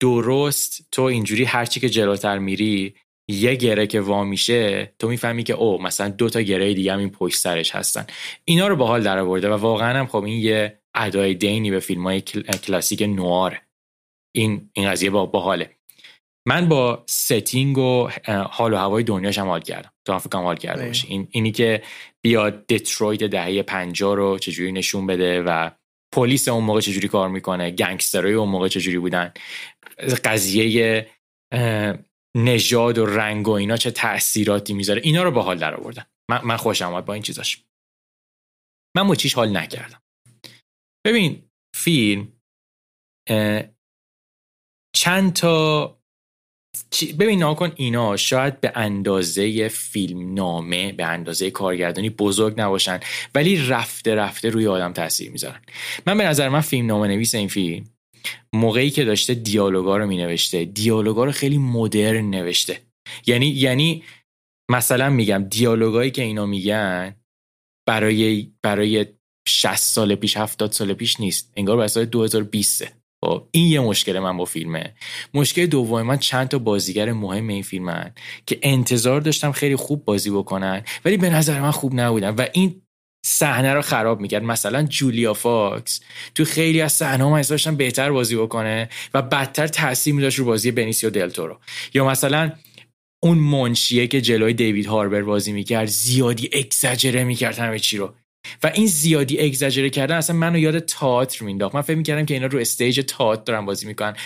[0.00, 2.94] درست تو اینجوری هرچی که جلوتر میری
[3.32, 6.98] یه گره که وا میشه تو می‌فهمی که او مثلا دو تا گره دیگه هم
[6.98, 8.06] این پشت سرش هستن.
[8.44, 12.02] اینا رو باحال در آورده و واقعا هم خب این یه ادای دینی به فیلم
[12.02, 12.20] های
[12.66, 13.62] کلاسیک نواره.
[14.36, 15.70] این این قضیه با باحاله.
[16.48, 18.10] من با setting و
[18.50, 19.92] حال و هوای دنیاش هم حال کردم.
[20.04, 21.82] تو فکر حال کرده باشی این اینی که
[22.24, 25.70] بیاد دترویت دهه 50 رو چجوری نشون بده و
[26.14, 29.32] پلیس اون موقع چجوری کار می‌کنه گنگسترای اون موقع چجوری بودن.
[30.24, 31.06] قضیه
[32.36, 36.06] نژاد و رنگ و اینا چه تاثیراتی می‌ذاره؟ اینا رو با حال در آوردن.
[36.30, 37.64] من, من خوشم آمد با این چیزاش.
[38.96, 40.02] من مچیش حال نکردم.
[41.06, 42.32] ببین فیلم
[44.96, 45.86] چند تا
[47.18, 53.00] ببین ناکن اینا شاید به اندازه فیلم نامه به اندازه کارگردانی بزرگ نباشن
[53.34, 55.62] ولی رفته رفته روی آدم تاثیر می‌ذارن.
[56.06, 57.91] من به نظر من فیلم نامه نویس این فیلم
[58.52, 62.82] موقعی که داشته دیالوگا رو می نوشته دیالوگا رو خیلی مدرن نوشته.
[63.26, 64.04] یعنی یعنی
[64.70, 67.16] مثلا میگم دیالوگایی که اینا میگن
[67.88, 69.06] برای برای
[69.48, 71.52] 60 سال پیش 70 سال پیش نیست.
[71.56, 74.94] انگار به سال 2020 خب این یه مشکل من با فیلمه.
[75.34, 78.12] مشکل دوم من چند تا بازیگر مهم این فیلمن
[78.46, 82.30] که انتظار داشتم خیلی خوب بازی بکنن ولی به نظر من خوب نبودن.
[82.30, 82.81] و این
[83.24, 84.42] صحنه رو خراب می‌کرد.
[84.42, 86.00] مثلا جولیا فاکس
[86.34, 90.70] تو خیلی از صحنه ها داشتن بهتر بازی بکنه و بدتر تاثیر میداشت رو بازی
[90.70, 91.58] بنیسیو دلتورو
[91.94, 92.52] یا مثلا
[93.22, 98.14] اون منشیه که جلوی دیوید هاربر بازی می‌کرد زیادی اگزاجره می‌کرد همه چی رو.
[98.62, 102.46] و این زیادی اگزاجره کردن اصلا منو یاد تئاتر مینداخت من فکر می‌کردم که اینا
[102.46, 104.16] رو stage تئاتر دارن بازی می‌کنن.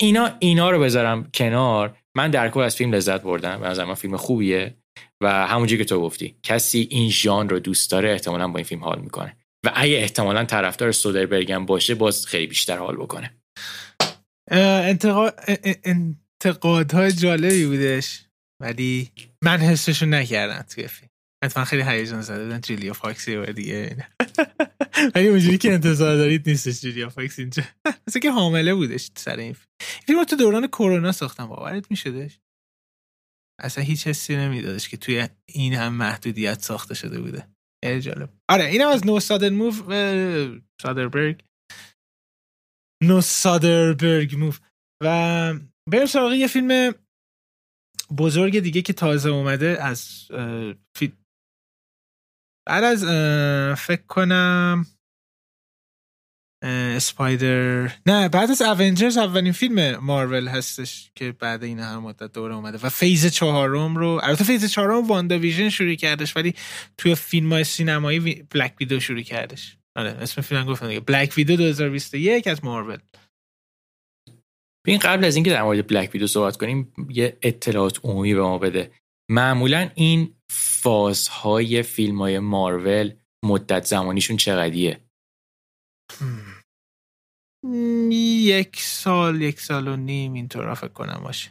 [0.00, 1.96] اینا اینا رو بذارم کنار.
[2.16, 3.60] من در کل از فیلم لذت بردم.
[3.60, 4.76] به نظر من فیلم خوبیه.
[5.22, 8.84] و همونجوری که تو گفتی کسی این ژانر رو دوست داره احتمالا با این فیلم
[8.84, 9.36] حال می‌کنه.
[9.66, 13.36] و اگه احتمالا طرفدار سودربرگ باشه باز خیلی بیشتر حال بکنه.
[15.84, 18.26] انتقادهای جالبی بودش
[18.62, 19.10] ولی
[19.44, 21.10] من حسشو نکردم توی فیلم.
[21.44, 23.96] حتما خیلی هیجان زده بودن جولیا فاکسی و دیگه.
[25.14, 27.62] ولی اونجوری که انتظار دارید نیستش جولیا فاکس اینجا.
[28.08, 29.66] مثل که حامله بودش سر این فیلم.
[30.06, 31.46] فیلم تو دوران کرونا ساختم.
[31.46, 32.38] باورت میشدش؟
[33.62, 37.48] اصلا هیچ حسی نمیدادش که توی این هم محدودیت ساخته شده بوده.
[37.84, 38.32] خیلی جالب.
[38.50, 39.82] آره اینم از نو سادر موف
[40.82, 41.44] سادربرگ.
[43.02, 44.60] نو سادربرگ موف
[45.02, 45.54] و
[45.90, 46.94] بریم سراغ یه فیلم
[48.18, 50.28] بزرگ دیگه که تازه اومده از
[52.68, 53.04] بعد از
[53.80, 54.86] فکر کنم
[56.62, 57.92] Spider.
[58.06, 62.78] نه بعد از Avengers اولین فیلم مارول هستش که بعد این هم مدت دوره اومده.
[62.82, 66.54] و phase چهارم رو البته phase چهارم WandaVision شروع کردش ولی
[66.98, 69.76] توی فیلم های سینمایی Black Widow شروع کردش.
[69.96, 71.00] آره اسم فیلم گفتم دیگه.
[71.00, 72.98] Black Widow 2021 از مارول.
[74.86, 78.58] ببین قبل از اینکه در مورد Black Widow صحبت کنیم یه اطلاعات عمومی به ما
[78.58, 78.90] بده.
[79.30, 83.12] معمولا این فازهای فیلم های مارول
[83.44, 85.00] مدت زمانیشون چقدیه
[88.12, 91.50] یک سال یک سال و نیم اینطور فکر کنم باشه.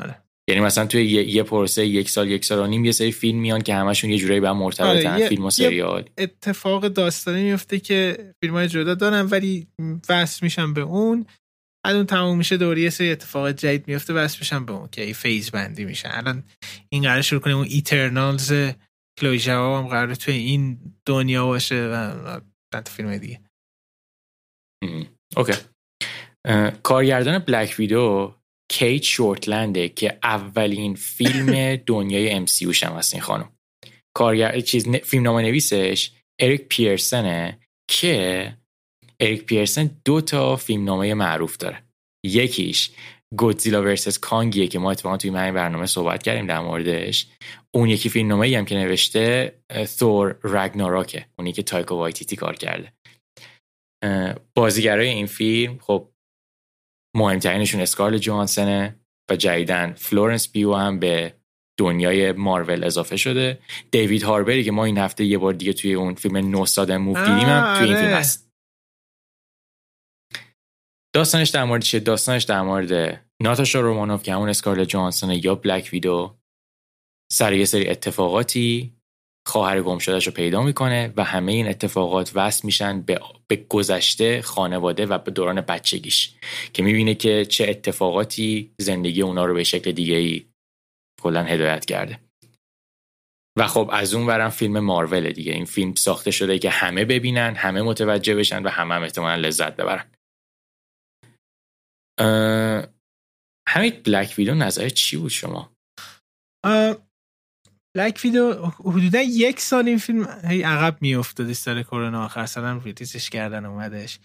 [0.00, 0.22] آره.
[0.50, 3.60] یعنی مثلا توی یه, پروسه یک سال یک سال و نیم یه سری فیلم میان
[3.60, 6.08] که همشون یه جورایی به مرتبطن آره، فیلم و سریال.
[6.18, 9.66] اتفاق داستانی میفته که فیلم های جدا دارن ولی
[10.08, 11.26] وصل میشن به اون.
[11.84, 15.02] بعد اون تموم میشه دوری یه سری اتفاق جدید میفته وصل میشن به اون که
[15.02, 16.10] ای فیز بندی میشن.
[16.12, 16.44] الان
[16.88, 18.52] این قرار شروع کنیم اون Eternals
[19.20, 22.40] کلویی ژائو هم قرار توی این دنیا باشه و
[22.86, 23.40] فیلم دیگه.
[25.36, 25.52] okay.
[26.82, 28.34] کارگردان Black Widow
[28.70, 33.52] کیت شورتلنده که اولین فیلم دنیای MCU هم هست این خانم.
[34.16, 37.58] کارگر چیز فیلم نام نویسش اریک پیرسنه
[37.90, 38.56] که
[39.20, 41.82] اریک پیرسن دو تا فیلم نامه معروف داره.
[42.26, 42.90] یکیش
[43.36, 47.26] Godzilla versus Kong یه که ما اتفاقا توی این برنامه صحبت کردیم در موردش.
[47.74, 52.56] اون یکی فیلم نامه هم که نوشته Thor Ragnarok ه اونی که تایکو وایتیتی کار
[52.56, 52.92] کرده.
[54.54, 56.08] بازیگرای این فیلم خب
[57.16, 58.96] مهمترینشون اسکارلت جوهانسنه
[59.30, 61.34] و جدیداً فلورنس پیو هم به
[61.78, 63.58] دنیای مارول اضافه شده.
[63.90, 67.18] دیوید هاربری که ما این هفته یه بار دیگه توی اون فیلم No Sudden Move
[67.18, 68.16] دیدیم هم توی این فیلم آره.
[68.16, 68.50] هست.
[71.14, 75.88] داستانش در مورد چیه؟ داستانش در مورد ناتاشا رومانوف که همون اسکارل جوانسون یا بلک
[75.92, 76.38] ویدو
[77.32, 78.96] سر یه سری اتفاقاتی
[79.46, 84.42] خواهر گم شدهش رو پیدا می‌کنه و همه این اتفاقات وصل میشن به, به گذشته
[84.42, 86.34] خانواده و به دوران بچگیش
[86.72, 90.46] که می‌بینه که چه اتفاقاتی زندگی اونا رو به شکل دیگه ای
[91.22, 92.20] کلا هدایت کرده.
[93.58, 95.52] و خب از اون برم فیلم مارول دیگه.
[95.52, 99.76] این فیلم ساخته شده که همه ببینن همه متوجه بشن و همه هم احتمالا لذت
[99.76, 100.10] ببرن.
[103.68, 105.72] همین Black Widow نظر چی بود شما؟
[107.96, 112.24] Black Widow حدودا یک سال این فیلم هی عقب میافتاد سر کرونا.
[112.24, 114.18] آخر سالم release ش کردن اومدش.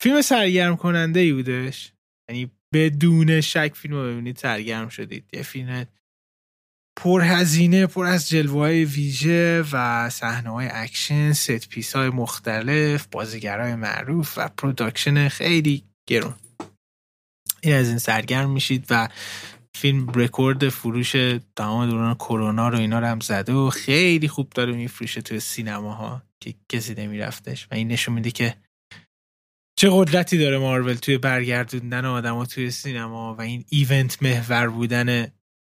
[0.00, 1.92] فیلم سرگرم کننده ای بودش.
[2.28, 5.24] یعنی بدون شک فیلم رو ببینید سرگرم شدید.
[5.32, 5.86] یه فیلم
[6.98, 13.06] پر هزینه پر از جلوه های ویژه و صحنه های اکشن set piece های مختلف
[13.06, 16.34] بازیگرای معروف و production خیلی گرون.
[17.60, 19.08] این از این سرگرم میشید و
[19.80, 21.12] فیلم رکورد فروش
[21.56, 26.22] تمام دوران کرونا رو اینا رو هم زده و خیلی خوب داره میفروشه توی سینماها
[26.40, 27.68] که کسی نمیرفتش.
[27.70, 28.54] و این نشون میده که
[29.78, 35.32] چه قدرتی داره مارول توی برگردوندن آدما توی سینما و این ایونت محور بودن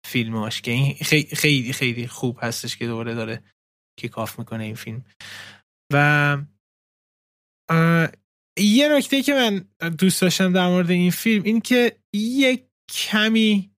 [0.05, 0.93] فیلماش که این
[1.35, 3.43] خیلی خیلی خوب هستش که دوباره داره
[3.99, 5.05] که کاف می‌کنه این فیلم.
[5.93, 6.37] و
[8.59, 13.70] یه نکته که من دوست داشتم در مورد این فیلم این که یک کمی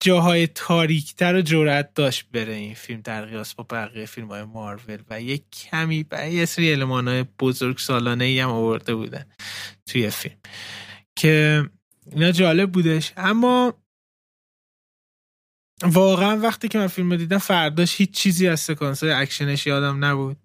[0.00, 4.98] جاهای تاریکتر و جرأت داشت بره این فیلم در قیاس با بقیه فیلم های مارول
[5.10, 9.26] و یک کمی به یه سری علمان های بزرگ سالانه ای هم آورده بودن
[9.86, 10.36] توی فیلم
[11.18, 11.64] که
[12.12, 13.12] اینا جالب بودش.
[13.16, 13.74] اما
[15.82, 20.36] واقعا وقتی که من فیلم دیدم فرداش هیچ چیزی از سکانس های اکشنش یادم نبود.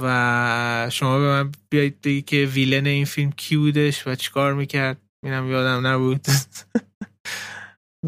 [0.00, 5.02] و شما به من بیایید بگی که villain این فیلم کی بودش و چیکار می‌کرد؟
[5.24, 6.26] اینم یادم نبود.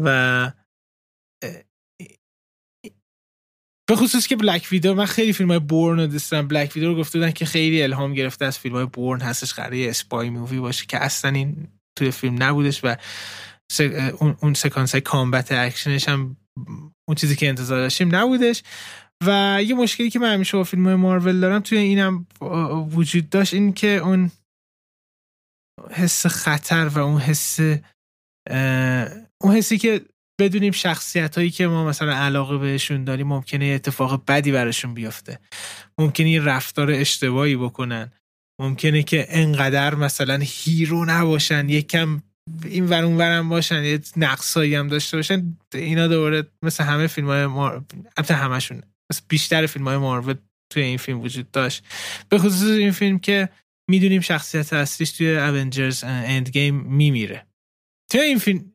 [0.03, 0.51] و
[3.89, 6.99] به خصوص که Black Widow من خیلی فیلم های بورن رو دوستم Black Widow رو
[6.99, 9.53] گفته بودن که خیلی الهام گرفته از فیلم های بورن هستش.
[9.53, 12.95] قراره spy movie باشه که اصلا این توی فیلم نبودش و
[14.41, 16.37] اون سکانس های combat action ش هم
[17.07, 18.63] اون چیزی که انتظار داشتیم نبودش.
[19.25, 22.27] و یه مشکلی که من همیشه با فیلم های مارول دارم توی اینم
[22.91, 24.31] وجود داشت این که اون
[25.91, 27.59] حس خطر و اون حس
[29.41, 30.01] اون حسی که
[30.39, 35.39] بدونیم شخصیت هایی که ما مثلا علاقه بهشون داریم ممکنه اتفاق بدی براشون بیفته.
[35.97, 38.11] ممکنه یه رفتار اشتباهی بکنن.
[38.61, 42.21] ممکنه که انقدر مثلا هیرو نباشن یکم
[42.63, 45.57] این ور اون ورم باشن یه نقصایی هم داشته باشن.
[45.73, 47.85] اینا دوباره مثل همه فیلم های مار...
[48.29, 50.35] همشون مثل بیشتر فیلم های مارول
[50.73, 51.83] توی این فیلم وجود داشت.
[52.29, 53.49] به خصوص این فیلم که
[53.89, 57.45] می‌دونیم شخصیت اصلیش توی Avengers Endgame میمیره.
[58.11, 58.71] توی این فیلم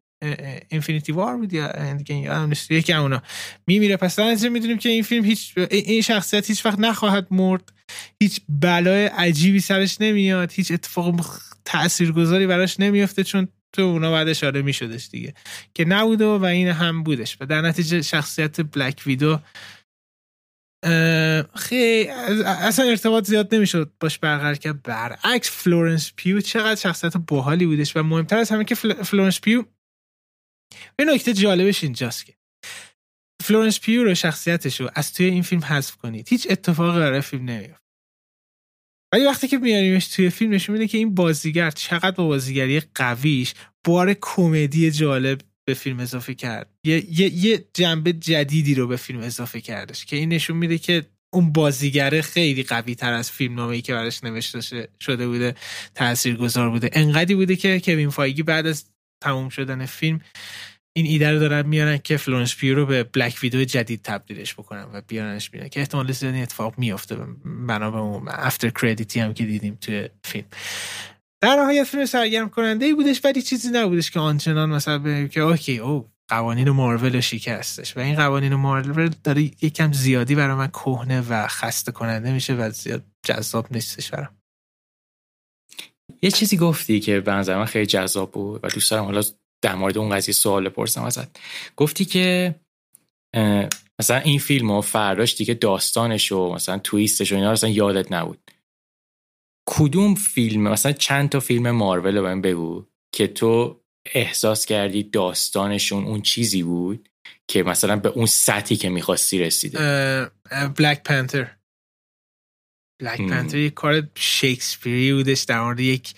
[0.68, 3.22] Infinity War بود یا یا یکی اونا.
[3.66, 3.96] میمیره.
[3.96, 7.72] پس در می‌دونیم که این فیلم هیچ این شخصیت هیچ وقت نخواهد مرد.
[8.22, 10.52] هیچ بلای عجیبی سرش نمیاد.
[10.52, 11.14] هیچ اتفاق
[11.64, 15.34] تاثیرگذاری براش نمیافته چون تو اونا بعد اشاره میشدش دیگه.
[15.74, 17.36] که نبوده و این هم بودش.
[17.40, 19.38] و در نتیجه شخصیت Black Widow
[21.54, 22.08] خیلی
[22.46, 24.82] اصلا ارتباط زیاد نمی‌شد باش برقرار کرد.
[24.82, 29.64] برعکس فلورنس پیو چقدر شخصیت باحالی بودش و مهمتر از همه که فلورنس پیو
[30.98, 32.34] یه نکته جالبش اینجاست که
[33.42, 36.28] فلورنس پیو رو شخصیتش رو از توی این فیلم حذف کنید.
[36.28, 37.84] هیچ اتفاقی برای فیلم نمیفته.
[39.12, 43.54] ولی وقتی که میاریمش توی فیلم نشون میده که این بازیگر چقدر با بازیگری قویش
[43.84, 46.70] بار کمدی جالب به فیلم اضافه کرد.
[46.84, 51.06] یه, یه،, یه جنبه جدیدی رو به فیلم اضافه کردش که این نشون میده که
[51.32, 55.54] اون بازیگره خیلی قوی تر از فیلم نامه ای که براش نوشته شده بوده
[55.94, 56.90] تاثیرگذار بوده.
[56.92, 58.84] انقدی بوده که کوین فایگی بعد از
[59.24, 60.20] تموم شدن فیلم
[60.96, 64.86] این ایده رو دارن میارن که فلورنس پیو رو به Black Widow جدید تبدیلش بکنن
[64.92, 67.16] و بیارنش بیارن که احتمال زیادی اتفاق میافته
[67.66, 70.46] بنا به اون افتر کردیتی هم که دیدیم توی فیلم.
[71.40, 75.40] در نهایت فیلم سرگرم کننده ای بودش ولی چیزی نبودش که آنچنان مثلا به که
[75.40, 81.20] اوکی او قوانین مارول شکستش و این قوانین مارول داره یکم زیادی برای من کهنه
[81.20, 84.43] و خسته کننده میشه و زیاد جذاب نیستش برام.
[86.24, 89.22] یه چیزی گفتی که به نظر من خیلی جذاب بود و دوست دارم حالا
[89.64, 91.38] در مورد اون قضیه سوال بپرسم ازت.
[91.76, 92.54] گفتی که
[94.00, 98.50] مثلا این فیلم و فراش دیگه داستانش و مثلا تویستش و اینا اصلا یادت نبود.
[99.68, 102.84] کدوم فیلم مثلا چند تا فیلم مارول رو بگو
[103.14, 103.80] که تو
[104.14, 107.08] احساس کردی داستانشون اون چیزی بود
[107.50, 109.78] که مثلا به اون سطحی که می‌خواستی رسیده؟
[110.76, 111.53] بلک پنتر
[113.00, 116.14] بلک پنتر یک کار شکسپیری بودش در مورد یک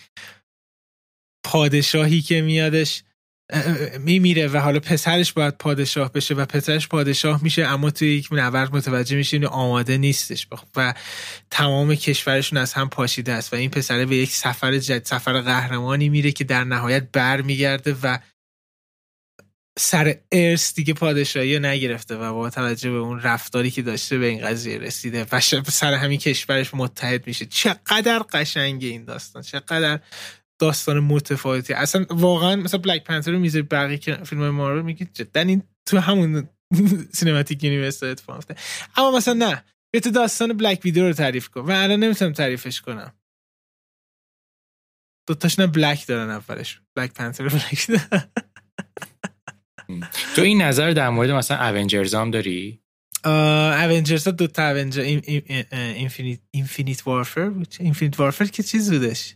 [1.44, 3.02] پادشاهی که میادش
[4.00, 8.76] میمیره و حالا پسرش باید پادشاه بشه و پسرش پادشاه میشه اما توی یک نورد
[8.76, 10.48] متوجه میشه اینو آماده نیستش.
[10.76, 10.94] و
[11.50, 16.08] تمام کشورشون از هم پاشیده است و این پسره به یک سفر جد سفر قهرمانی
[16.08, 18.18] میره که در نهایت بر میگرده و
[19.78, 24.26] سر ارث دیگه پادشاهی رو نگرفته و با توجه به اون رفتاری که داشته به
[24.26, 27.46] این قضیه رسیده و سر همین کشورش متحد میشه.
[27.46, 30.00] چقدر قشنگه این داستان چقدر
[30.58, 31.72] داستان متفاوتی.
[31.72, 35.98] اصلا واقعا مثلا Black Panther رو می‌ذاری بقیه که فیلم مارول میگی جدا این تو
[35.98, 36.48] همون
[37.12, 38.60] cinematic universe اتفاق افتاده.
[38.96, 41.60] اما مثلا نه به تو داستان Black Widow رو تعریف کن.
[41.60, 43.12] و الان نمی‌تونم تعریفش کنم.
[45.28, 46.80] دوتاش نه black دارن اولش.
[46.96, 48.00] Black Panther black
[50.36, 52.80] تو این نظر در مورد مثلا Avengers هم داری؟
[53.24, 57.74] Avengers ها دوتا Avenger Infinite Infinite Warfare بود.
[57.80, 59.34] Infinite Warfare که چیز بودش؟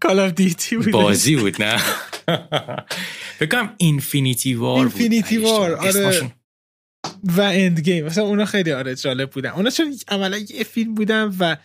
[0.00, 1.82] Call of Duty بود بازی بود نه؟
[3.40, 6.32] بگم Infinity War Infinity War آره.
[7.24, 9.50] و Endgame مثلا اونا خیلی آره جالب بودن.
[9.50, 11.56] اونا چون عملا یه فیلم بودن و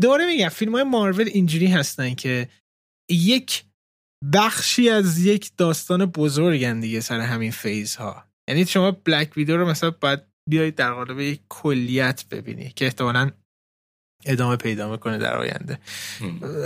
[0.00, 2.48] دوره میگم فیلم های مارول اینجوری هستن که
[3.10, 3.64] یک
[4.34, 9.68] بخشی از یک داستان بزرگن دیگه سر همین phase ها یعنی شما Black Widow رو
[9.68, 13.30] مثلا باید بیایید در قالب یک کلیت ببینی که احتمالا
[14.24, 15.78] ادامه پیدا می‌کنه در آینده.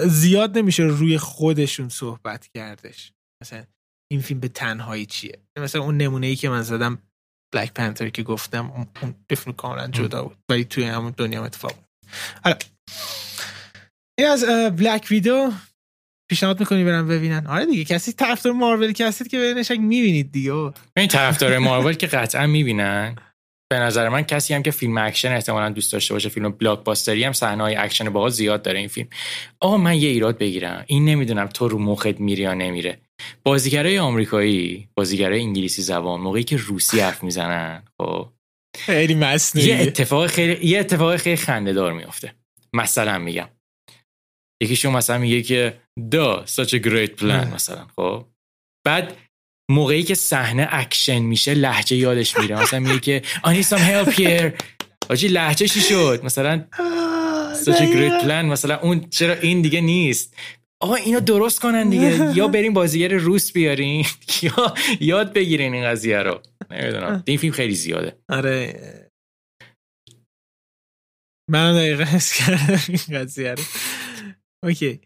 [0.07, 3.13] زیاد نمیشه روی خودشون صحبت کردش.
[3.43, 3.65] مثلا
[4.13, 6.99] این فیلم به تنهایی چیه؟ مثلا اون نمونه ای که من زدم
[7.55, 10.37] بلک پنتر که گفتم اون فیلم کاملا جدا بود.
[10.51, 11.75] ولی توی همون دنیا اتفاق
[12.45, 12.57] حالا
[14.19, 14.45] این از
[14.77, 15.53] بلک ویدو
[16.33, 20.53] پیشنهاد می‌کنی برم ببینن؟ آره دیگه کسی طرفدار مارول که هستید که ببینش می‌بینید دیگه
[20.97, 23.17] این طرفدار مارول که قطعا می‌بینن.
[23.71, 27.25] به نظر من کسی هم که فیلم اکشن احتمالا دوست داشته باشه فیلم blockbuster ی
[27.25, 29.09] هم صحنه های اکشن باحال زیاد داره این فیلم.
[29.61, 30.85] آقا من یه ایراد بگیرم.
[30.87, 32.99] این نمی‌دونم تو رو مخت میری یا نمیره.
[33.43, 38.29] بازیگرای آمریکایی بازیگرای انگلیسی زبان موقعی که روسی حرف می‌زنن خب.
[38.77, 42.35] خیلی مصنوعی یه اتفاق خیلی یه اتفاق خیلی خنده دار میفته
[42.73, 43.49] مثلا میگم.
[44.63, 48.27] یکیشون مثلا میگه که دا such a great plan مثلا خب.
[48.87, 49.17] بعد
[49.71, 52.63] موقعی که صحنه اکشن میشه لهجه یادش میره.
[52.63, 54.63] مثلا میگه که I need some help here.
[55.11, 56.65] آجی لهجه چی شد؟ مثلا
[57.65, 58.45] such a great plan.
[58.45, 60.37] مثلا اون چرا این دیگه نیست.
[60.83, 62.33] آقا اینو درست کنن دیگه.
[62.39, 64.07] یا بریم بازیگر روس بیارین
[64.43, 66.41] یا یاد بگیرین این قضیه رو.
[66.71, 67.23] نمی‌دونم.
[67.27, 68.17] این فیلم خیلی زیاده.
[68.29, 68.79] آره.
[71.51, 73.63] من دقیقه حس کردم این قضیه رو.
[74.65, 75.01] Okay.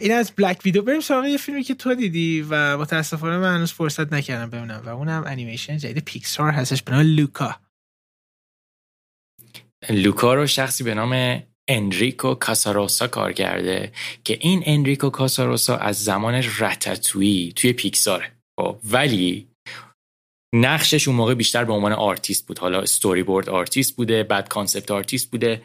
[0.00, 3.72] این از Black Widow بریم سراغ یه فیلمی که تو دیدی و متاسفانه من هنوز
[3.72, 7.60] فرصت نکردم ببینم و اونم انیمیشن جدید پیکسار هستش به نام لوکا
[9.90, 13.92] لوکا رو شخصی به نام انریکو کاساروسا کار کرده
[14.24, 19.48] که این انریکو کاساروسا از زمان Ratatouille توی پیکساره خب ولی
[20.54, 22.58] نقشش اون موقع بیشتر به عنوان آرتیست بود.
[22.58, 25.62] حالا storyboard artist بوده بعد concept artist بوده.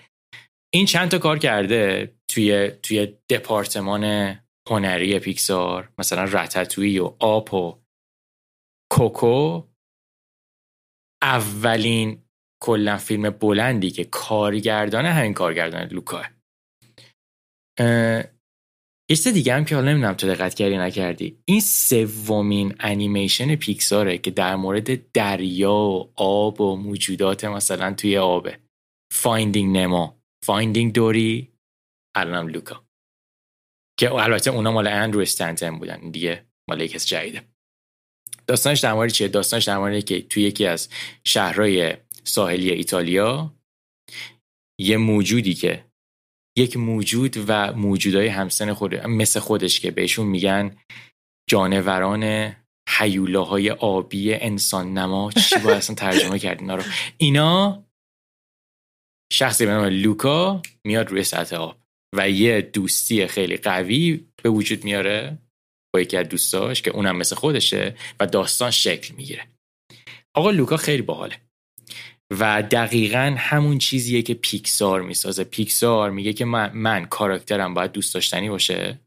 [0.73, 4.35] این چند تا کار کرده توی توی دپارتمان
[4.69, 7.79] هنری پیکسار مثلا رتتوی و آپ و
[8.91, 9.63] کوکو.
[11.21, 12.23] اولین
[12.63, 16.23] کلا فیلم بلندی که کارگردان همین کارگردان لوکا.
[19.09, 21.43] یه دیگه هم که حالا نمی‌دونم تو دقت کردی نکردی.
[21.45, 28.59] این سومین انیمیشن پیکساره که در مورد دریا و آب و موجودات مثلا توی آبه
[29.13, 30.18] Finding Nemo
[30.49, 31.53] Finding Dory
[32.15, 32.85] الانم لوکا.
[33.99, 37.41] که البته اونا مال اندرو استنتن بودن دیگه مال یکی جدیده.
[38.47, 40.89] داستانش در مورد چیه؟ داستانش در مورد که توی یکی از
[41.23, 43.53] شهرهای ساحلی ایتالیا
[44.79, 45.85] یه موجودی که
[46.57, 50.77] یک موجود و موجودای همسن خود مثل خودش که بهشون میگن
[51.49, 52.55] جانوران
[52.89, 56.83] حیولاهای آبی انسان نما چی باید اصلا ترجمه کرد اینا رو
[57.17, 57.88] اینا
[59.33, 61.77] شخصی به نام لوکا میاد روی سطح آب
[62.15, 65.37] و یه دوستی خیلی قوی به وجود میاره
[65.93, 69.47] با یکی از دوستاش که اونم مثل خودشه و داستان شکل می‌گیره.
[70.35, 71.35] آقا لوکا خیلی باحاله
[72.39, 75.43] و دقیقا همون چیزیه که پیکسار می‌سازه.
[75.43, 78.99] پیکسار میگه که من, من کاراکترم باید دوست داشتنی باشه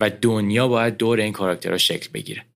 [0.00, 2.46] و دنیا باید دور این کاراکترها شکل بگیره.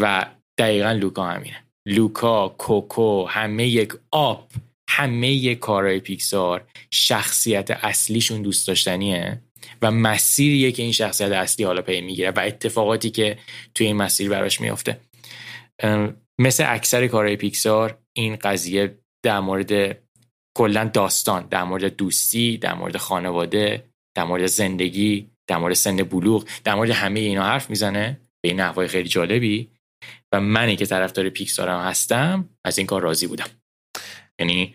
[0.00, 0.26] و
[0.58, 1.64] دقیقا لوکا همینه.
[1.88, 4.52] لوکا کوکو همه یک Up
[4.88, 9.42] همه کارهای پیکسار شخصیت اصلیشون دوست داشتنیه
[9.82, 13.38] و مسیریه که این شخصیت اصلی حالا پی می‌گیره و اتفاقاتی که
[13.74, 15.00] توی این مسیر براش میافته.
[16.38, 19.98] مثل اکثر کارهای پیکسار این قضیه در مورد
[20.58, 23.84] کلا داستان در مورد دوستی در مورد خانواده
[24.16, 28.60] در مورد زندگی در مورد سن بلوغ در مورد همه اینا حرف می‌زنه به این
[28.60, 29.70] نحوای خیلی جالبی
[30.32, 33.48] و منی که طرفدار پیکسارم هستم از این کار راضی بودم.
[34.38, 34.74] یعنی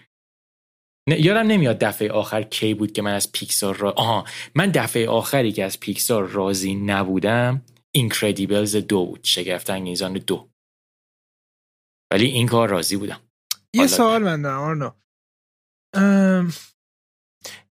[1.07, 4.25] یادم نمیاد دفعه آخر کی بود که من از پیکسار را آها
[4.55, 10.49] من دفعه آخری که از پیکسار راضی نبودم اینکردیبلز دو بود شگفت انگیزان دو.
[12.13, 13.21] ولی این کار راضی بودم.
[13.75, 14.91] یه سوال من دارم آرنو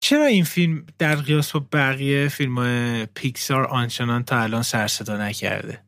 [0.02, 5.86] چرا این فیلم در قیاس با بقیه فیلم های پیکسار آنچنان تا الان سرصدا نکرده؟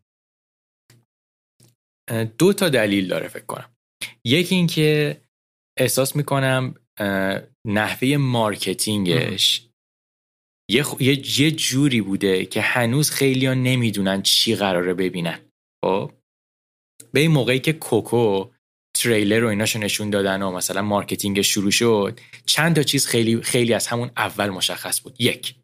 [2.39, 3.75] دو تا دلیل داره فکر کنم.
[4.25, 5.21] یکی اینکه
[5.79, 6.75] احساس می‌کنم
[7.67, 9.69] نحوه marketing ش.
[10.71, 11.41] یه, یه...
[11.41, 15.41] یه جوری بوده که هنوز خیلی ها نمی‌دونن چی قراره ببینن.
[15.85, 16.13] خب؟
[17.13, 18.51] به این موقعی که کوکو
[18.97, 23.75] تریلر و ایناشو نشون دادن و مثلا marketing شروع شد چند تا چیز خیلی خیلی
[23.75, 25.21] از همون اول مشخص بود.
[25.21, 25.55] یک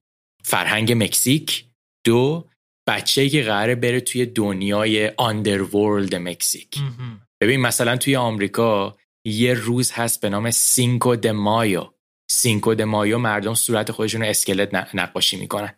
[0.45, 1.65] فرهنگ مکزیک.
[2.07, 2.49] دو
[2.89, 6.79] بچه که قراره بره توی دنیای underworld مکزیک.
[7.43, 8.97] ببین مثلا توی آمریکا
[9.27, 11.93] یه روز هست به نام Cinco de Mayo.
[12.31, 15.75] Cinco de Mayo مردم صورت خودشون رو اسکلت نقاشی می‌کنن.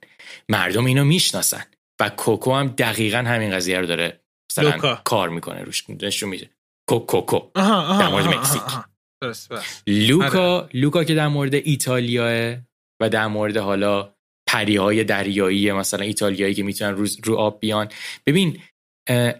[0.48, 1.64] مردم اینو می‌شناسن
[2.00, 4.20] و کوکو هم دقیقا همین قضیه رو داره
[4.52, 5.90] مثلا کار می‌کنه روش.
[5.90, 6.50] نشون میده.
[6.88, 7.40] کوکو.
[7.54, 8.62] در مورد مکزیک.
[9.86, 10.68] لوکا آره.
[10.74, 12.56] لوکا که در مورد ایتالیاه
[13.02, 14.14] و در مورد حالا
[14.48, 17.88] پریهای دریایی مثلا ایتالیایی که می‌تونن رو, رو آب بیان.
[18.26, 18.58] ببین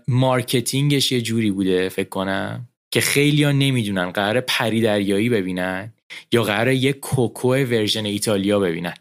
[0.09, 2.69] marketing ش یه جوری بوده فکر کنم.
[2.95, 5.93] که خیلی ها نمی‌دونن قرار پری دریایی ببینن
[6.32, 8.95] یا قرار یه کوکو version ایتالیا ببینن.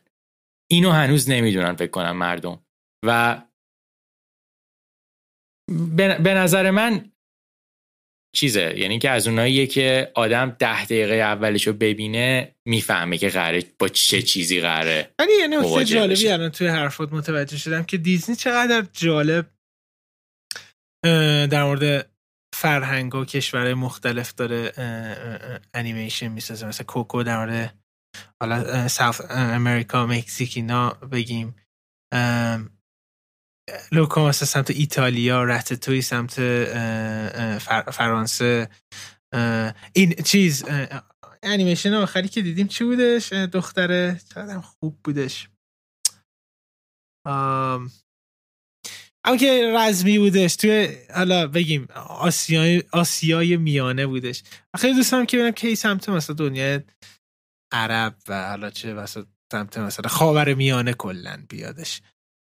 [0.71, 2.65] اینو هنوز نمی‌دونن فکر کنم مردم.
[3.05, 3.41] و
[6.23, 7.11] به نظر من
[8.35, 13.63] چیزه یعنی که از اوناییه که آدم ده دقیقه اولش رو ببینه می‌فهمه که قراره
[13.79, 18.35] با چه چیزی قراره ولی یه نکته جالبی الان توی حرفات متوجه شدم که دیزنی
[18.35, 19.51] چقدر جالب
[21.51, 22.11] در مورد
[22.54, 24.72] فرهنگ و کشورهای مختلف داره
[25.74, 26.68] انیمیشن می‌سازه.
[26.68, 27.78] مثل کوکو در مورد
[28.41, 31.56] حالا ساوت امریکا مکزیک اینا بگیم.
[33.91, 36.34] لوکا مثل سمت ایتالیا رتتوی سمت
[37.91, 38.70] فرانسه.
[39.93, 40.66] این چیز
[41.43, 45.49] انیمیشن آخری که دیدیم چی بودش؟ دختره چقدر خوب بودش.
[49.26, 54.43] اما که رزمی بودش توی حالا بگیم آسیای, آسیای میانه بودش.
[54.78, 56.84] خیلی دوست دارم که ببینم کی سمت مثلا دنیا
[57.74, 62.01] عرب و حالا چه واسه سمت مثلا خاور میانه کلا بیادش.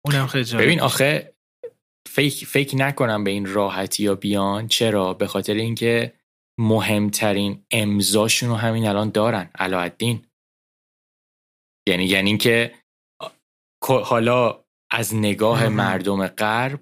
[0.06, 1.34] اونم خیلی جالب ببین آخه
[2.10, 4.68] فکر فکر نکنم به این راحتی یا بیان.
[4.68, 6.14] چرا؟ به خاطر اینکه
[6.60, 10.26] مهمترین امضاشون رو همین الان دارن علاءالدین.
[11.88, 12.76] یعنی یعنی اینکه
[13.84, 16.80] حالا از نگاه مردم غرب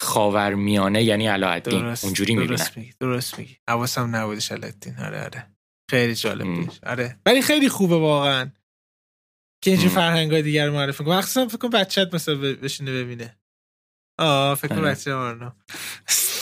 [0.00, 1.94] خاورمیانه یعنی علاءالدین.
[2.02, 2.56] اونجوری می‌بینن.
[2.56, 3.56] درست میگی درست میگی.
[3.68, 5.46] حواسم نبودش علاءالدین آره آره.
[5.90, 6.72] خیلی جالب بود.
[6.86, 7.20] آره.
[7.26, 8.50] ولی خیلی خوبه واقعا
[9.64, 11.18] که اینجور فرهنگ دیگر رو معرفی کنه.
[11.18, 13.38] مخصوصا فکر کنم بچت مثلا بشینه ببینه.
[14.18, 14.90] آه فکر کنم آره.
[14.90, 15.50] بچه آرنو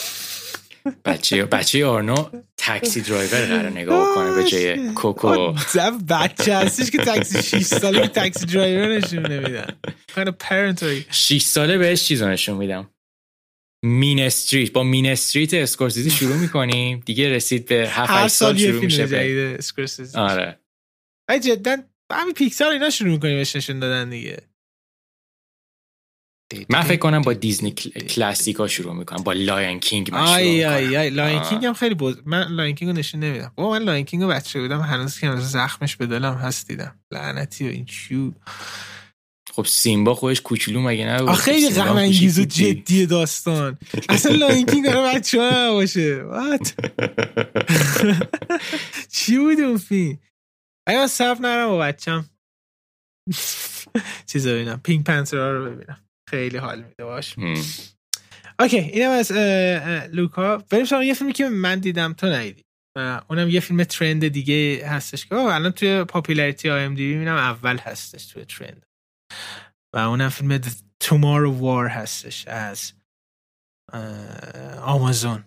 [1.05, 5.55] بچه بچه آرنو تاکسی درایور قرار نگاه کنه به جای کوکو.
[6.09, 9.67] بچه هستش که تاکسی 6 ساله که تاکسی درایور نشون نمیدن.
[10.17, 12.91] kind of 6 ساله بهش چیز نشون میدم.
[13.85, 14.73] مین استریت.
[14.73, 17.03] با مین استریت اسکورسیزی شروع می‌کنیم.
[17.07, 19.59] دیگه رسید به 7 سال شروع میشه به
[20.15, 20.59] آره.
[21.43, 21.77] جدا
[22.13, 24.39] همین پیکسار اینا شروع می‌کنیم نشون دادن دیگه.
[26.69, 29.23] من فکر کنم با دیزنی کلاسیکا شروع می‌کنم.
[29.23, 32.91] با لاین کینگ من آی آی آی لاین کینگ هم خیلی بود من لاین کینگ
[32.91, 33.53] رو نشون نمیدم.
[33.57, 36.99] با من لاین کینگ رو بچه بودم هنوز که زخمش به دلم هست دیدم.
[37.13, 38.33] لعنتی و این چیو
[39.53, 43.79] خب سیمبا خودش کوچولو مگه نه خیلی غم انگیز و جدی داستان.
[44.09, 46.25] اصلا لاین کینگ برای بچه ها باشه
[49.13, 50.19] چی بود اون فیلم؟
[50.89, 52.31] من صف نرم با بچم
[54.27, 54.81] چیزا ببینم.
[54.85, 56.08] Pink Panther رو ببینم.
[56.31, 57.35] خیلی حال میده باش.
[58.61, 59.33] Okay اینم از
[60.13, 60.57] لوکا.
[60.57, 62.65] بریم یه فیلمی که من دیدم تو ندیدی.
[63.29, 68.45] اونم یه فیلم trend دیگه هستش که الان توی popularity IMDb هم اول هستش توی
[68.45, 68.87] trend.
[69.95, 70.61] و اونم فیلم
[71.05, 72.93] Tomorrow War هستش از
[74.83, 75.45] آمازون.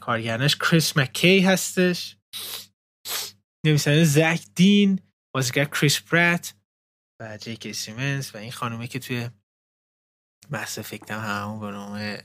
[0.00, 2.16] کارگردانش کریس مکی هستش.
[3.66, 5.00] نویسنده زک دین
[5.34, 6.54] بازیگر کریس پرات
[7.20, 9.30] و جیکی سیمنز و این خانومه که توی
[10.50, 12.18] بحث فکرم همون به نام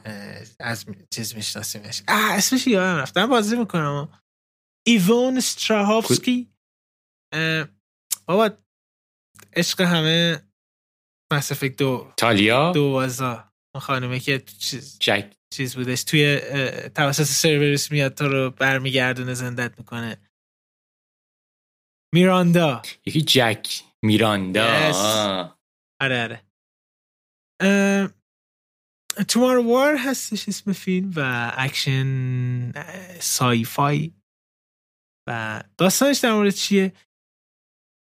[0.59, 2.03] از چیز میشناسیمش.
[2.07, 4.21] اسمش یادم رفتم بازی می‌کنم.
[4.87, 6.53] ایوون استراهافسکی
[8.27, 8.57] بابا
[9.53, 10.47] عشق همه
[11.33, 15.33] مس افکت دو تالیا؟ دو وازا اون خانومه که چیز جک.
[15.53, 16.03] چیز بودش.
[16.03, 16.39] توی
[16.95, 20.17] توسط سرورس میاد تو رو برمیگردونه زندت می‌کنه.
[22.13, 22.81] میراندا.
[23.05, 23.83] یکی جک.
[24.03, 24.65] میراندا
[26.01, 26.43] آره آره.
[29.27, 32.71] Tomorrow War هستش اسم فیلم و اکشن
[33.19, 34.13] sci-fi
[35.29, 36.93] و داستانش در مورد چیه؟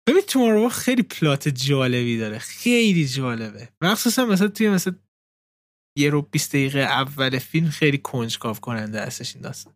[0.10, 2.40] ببین Tomorrow War خیلی plot جالبی داره.
[2.40, 3.70] خیلی جالبه.
[3.82, 4.96] مخصوصا مثلا توی مثلا
[5.98, 9.76] یه رو 20 دقیقه اول فیلم خیلی کنجکاو کننده هستش این داستان.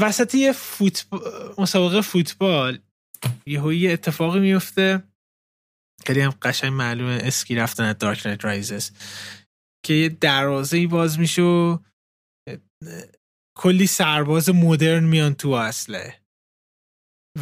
[0.00, 2.78] وسط یه فوتبال مسابقه فوتبال
[3.46, 5.02] یه یه اتفاقی میفته.
[6.06, 8.90] خیلی هم قشنگ معلومه اسکی رفتن از دارک نایت رایزز
[9.86, 10.08] که یه
[10.72, 11.78] ای باز میشه و
[13.58, 16.20] کلی سرباز مدرن میان تو اصله.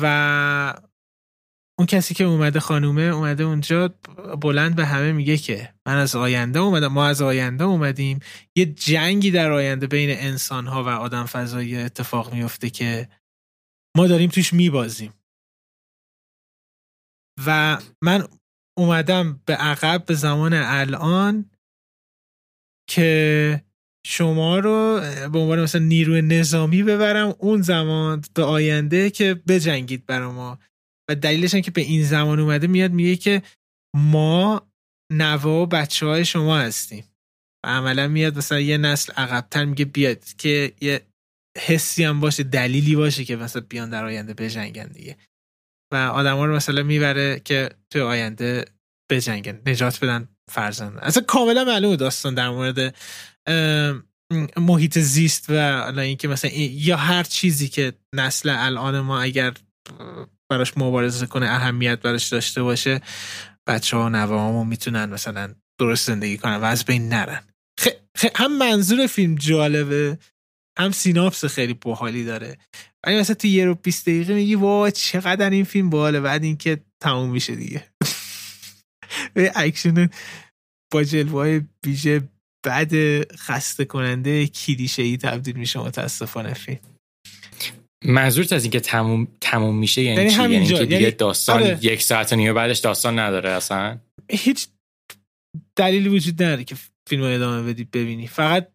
[0.00, 0.74] و
[1.78, 3.88] اون کسی که اومده خانومه اومده اونجا
[4.40, 8.20] بلند به همه میگه که من از آینده اومدم ما از آینده اومدیم.
[8.56, 13.08] یه جنگی در آینده بین انسان ها و آدم فضایی اتفاق میفته که
[13.96, 15.12] ما داریم توش میبازیم.
[17.46, 18.26] و من
[18.78, 21.50] اومدم به عقب به زمان الان
[22.90, 23.64] که
[24.06, 25.00] شما رو
[25.32, 30.58] به عنوان مثلا نیروی نظامی ببرم اون زمان به آینده که بجنگید برا ما.
[31.10, 33.42] و دلیلش هم که به این زمان اومده میاد میگه که
[33.96, 34.70] ما
[35.12, 37.04] نوه و بچه های شما هستیم.
[37.64, 41.06] و عملا میاد مثلا یه نسل عقبتر میگه بیاد که یه
[41.58, 45.16] حسی هم باشه دلیلی باشه که مثلا بیان در آینده بجنگن دیگه.
[45.92, 48.64] و آدم رو مثلا می‌بره که توی آینده
[49.10, 50.98] بجنگن نجات بدن فرزند.
[50.98, 52.96] اصلا کاملا معلومه داستان در مورد
[54.56, 59.54] محیط زیست و اینکه مثلا یا هر چیزی که نسل الان ما اگر
[60.56, 63.00] براش مبارزه کنه اهمیت براش داشته باشه.
[63.66, 67.42] بچه ها و نوه می‌تونن مثلا درست زندگی کنن و از بین نرن.
[68.34, 70.18] هم منظور فیلم جالبه
[70.78, 72.58] هم synopsis خیلی باحالی داره.
[73.06, 76.80] ولی مثلا تو یه رو 20 دقیقه میگی وا چقدر این فیلم باحاله بعد اینکه
[77.02, 77.88] تموم میشه دیگه.
[79.34, 80.08] به اکشن
[80.92, 82.28] با جلوه ویژه
[82.66, 82.92] بعد
[83.36, 86.93] خسته کننده کلیشه ای تبدیل میشه متاسفانه فیلم.
[88.04, 91.78] منظورت از اینکه تموم تموم میشه یعنی, یعنی چی؟ یعنی که دیگه یعنی داستان آره.
[91.82, 93.98] یک ساعت و نیمه بعدش داستان نداره اصلا؟
[94.30, 94.68] هیچ
[95.76, 96.76] دلیلی وجود نداره که
[97.08, 98.26] فیلم ادامه بدی ببینی.
[98.26, 98.68] فقط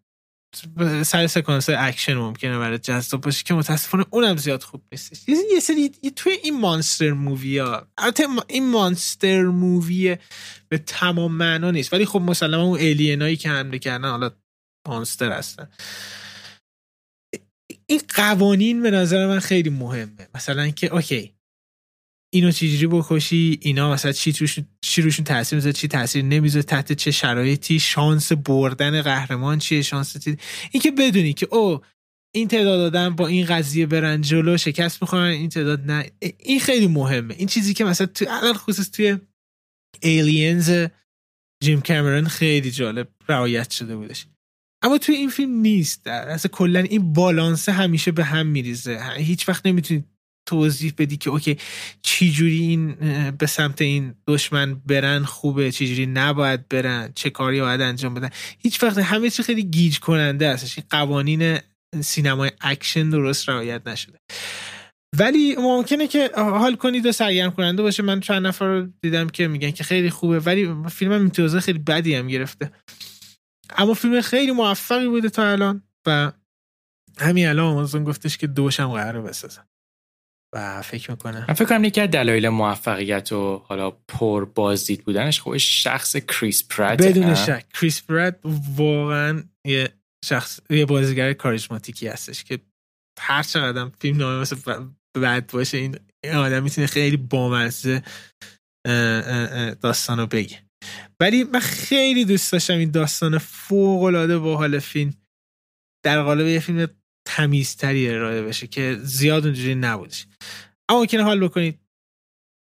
[1.04, 5.18] سر سکانس اکشن ممکنه برای جذاب باشه که متاسفانه اونم زیاد خوب نیستش.
[5.28, 10.18] یه سری توی این monster movie ها البته این monster movie
[10.70, 11.94] به تمام معنا نیست.
[11.94, 14.32] ولی خب مسلما اون alien ایی که حمله کردن حالا
[14.88, 15.70] مانستر هستن.
[17.90, 20.28] این قوانین به نظر من خیلی مهمه.
[20.36, 21.34] مثلا که اوکی
[22.34, 26.94] اینو چجوری بکشی؟ اینا مثلا چی توش چی روشون تاثیر می‌ذاره؟ چی تاثیر نمی‌ذاره؟ تحت
[26.94, 30.38] چه شرایطی؟ شانس بردن قهرمان چیه؟ شانس چی؟
[30.72, 31.80] این که بدونی که او
[32.36, 36.12] این تعداد آدم با این قضیه برن جلو شکست می‌خورن این تعداد نه.
[36.40, 37.34] این خیلی مهمه.
[37.34, 39.18] این چیزی که مثلا تو الان خصوص توی
[40.02, 40.88] Aliens
[41.64, 44.26] جیم کامرون خیلی جالب رعایت شده بودش.
[44.84, 46.08] اما توی این فیلم نیست.
[46.08, 49.00] اصلا کلا این بالانس همیشه به هم میریزه.
[49.18, 50.06] هیچ وقت نمی‌تونید
[50.50, 51.58] توضیح بدی که okay
[52.02, 52.96] چی جوری این
[53.40, 58.30] به سمت این دشمن برن خوبه چی جوری نباید برن چه کاری باید انجام بدن.
[58.60, 60.78] هیچ وقت همه چی خیلی گیج کننده است.
[60.78, 61.58] این قوانین
[62.02, 64.18] سینمای اکشن درست رعایت نشده.
[65.18, 68.04] ولی ممکنه که حال کنید و سرگرم کننده باشه.
[68.04, 71.80] من چند نفر رو دیدم که میگن که خیلی خوبه ولی فیلم هم امتیازه خیلی
[71.80, 72.72] بدی هم گرفته.
[73.78, 76.32] اما فیلم خیلی موفقی بوده تا الان و
[77.18, 79.66] همین الان آمازون گفتش که دوشم قراره بسازن
[80.56, 85.40] و فکر می‌کنم من فکر کنم یکی از دلایل موفقیت و حالا پر بازدید بودنش
[85.40, 87.66] خودش شخص کریس پرات بدون شک.
[87.74, 88.40] کریس پرات
[88.76, 89.90] واقعا یه
[90.26, 92.60] شخص یه بازیگر کاریزماتیکی هستش که
[93.20, 96.00] هر چقدر فیلم نامه مثلا بد باشه این
[96.36, 98.04] آدم می‌تونه خیلی بامزه
[99.82, 100.69] داستانو بگه.
[101.20, 105.14] ولی من خیلی دوست داشتم این داستان فوق العاده باحال فیلم
[106.06, 106.88] در قالب یه فیلم
[107.28, 110.16] تمیزتری ارائه بشه که زیاد اونجوری نبوده
[110.90, 111.80] اما ممکنه حال بکنید.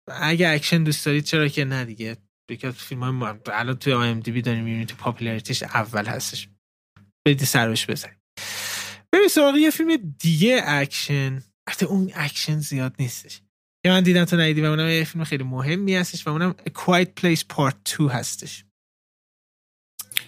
[0.08, 2.18] اگه اکشن دوست دارید چرا که نه دیگه.
[2.52, 6.50] یکی فیلم های الان توی IMDb داریم تو popularity ش اول هستش.
[7.28, 8.18] بدید سرش بزنید.
[9.14, 11.44] ببین سراغ یه فیلم دیگه اکشن.
[11.70, 13.42] حتی اون اکشن زیاد نیستش.
[13.84, 16.70] که من دیدم تو ندیدی و اونم یه فیلم خیلی مهمی هستش و اونم A
[16.70, 18.66] Quiet Place Part 2 هستش.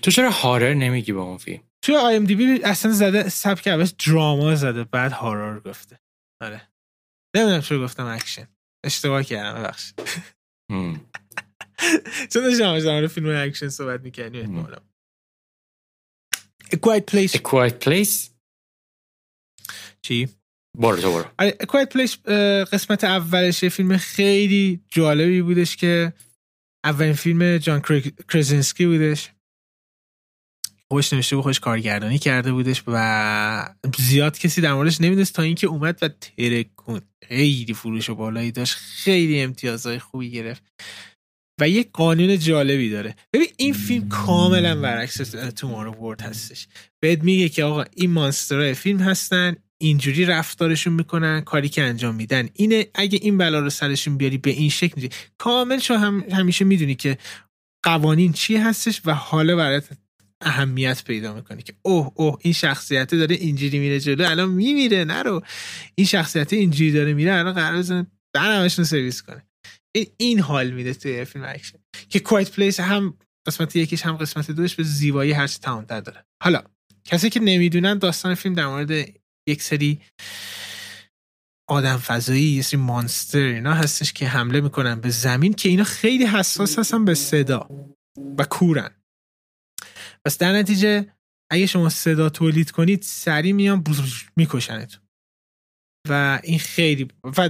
[0.02, 4.84] تو چرا horror نمیگی با اون فیلم؟ توی IMDb اصلا زده سبک اول drama زده
[4.84, 6.00] بعد horror گفته.
[6.42, 6.70] آره.
[7.36, 8.48] نمی‌دونم چرا گفتم اکشن
[8.86, 9.96] اشتباه کردم ببخشید.
[12.32, 14.78] چون داشتم از فیلم اکشن صحبت می‌کنی احتمالا.
[16.66, 18.30] A Quiet Place A Quiet Place
[20.02, 20.30] چی؟
[20.78, 21.26] برو تو برو.
[21.40, 22.30] آره A Quiet Place
[22.74, 26.14] قسمت اولش فیلم خیلی جالبی بودش که
[26.86, 27.82] اولین فیلم جان
[28.30, 29.30] کرزینسکی بودش.
[30.92, 35.68] خوش نوشته بود خوش کارگردانی کرده بودش و زیاد کسی در موردش نمی‌دونست تا اینکه
[35.68, 38.76] اومد و ترکون خیلی فروش و بالایی داشت.
[38.76, 40.64] خیلی امتیازهای خوبی گرفت.
[41.62, 43.16] و یه قانون جالبی داره.
[43.34, 45.18] ببین این فیلم کاملا برعکس
[45.56, 46.68] تومارو ورد هستش.
[47.04, 52.50] بهت میگه که آقا این مانسترهای فیلم هستن اینجوری رفتارشون می‌کنن کاری که انجام میدن.
[52.54, 55.08] اینه اگه این بلا رو سرشون بیاری به این شکل
[55.38, 57.18] کامل شو هم همیشه می‌دونی که
[57.84, 59.90] قوانین چی هستش و حالا برات
[60.42, 65.42] اهمیت پیدا می‌کنه که اوه اوه این شخصیت داره اینجوری میره جلو الان میمیره نرو.
[65.96, 69.44] این شخصیت اینجوری داره میره الان قرار بزنه برنامه‌شون سرویس کنه.
[69.96, 71.80] این این حال میده توی فیلم اکشن.
[72.10, 73.18] که Quiet Place هم
[73.48, 76.26] قسمت یکیش هم قسمت دوش به زیبایی هرچی تمامتر داره.
[76.44, 76.64] حالا
[77.06, 79.10] کسی که نمی‌دونن داستان فیلم در مورد
[79.50, 80.02] یک سری
[81.70, 86.26] آدم فضایی یه سری monster اینا هستش که حمله می‌کنن به زمین که اینا خیلی
[86.26, 87.70] حساس هستن به صدا
[88.38, 88.92] و کورن.
[90.26, 91.14] پس در نتیجه
[91.52, 93.84] اگه شما صدا تولید کنید سریع میان
[94.36, 95.00] میکشنت
[96.10, 97.50] و این خیلی و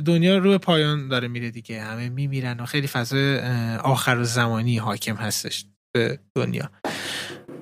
[0.00, 1.82] دنیا رو پایان داره میره دیگه.
[1.82, 3.38] همه میمیرن و خیلی فضای
[3.76, 6.70] آخر و زمانی حاکم هستش به دنیا.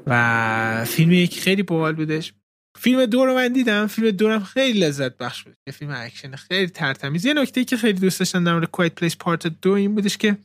[0.06, 2.32] و فیلم یک خیلی باحال بودش.
[2.80, 5.54] فیلم دو رو من دیدم فیلم دو هم خیلی لذت بخش بود.
[5.66, 7.24] یه فیلم اکشن خیلی ترتمیز.
[7.24, 10.36] یه نکته که خیلی دوست داشتم در مورد Place Part دو این بودش که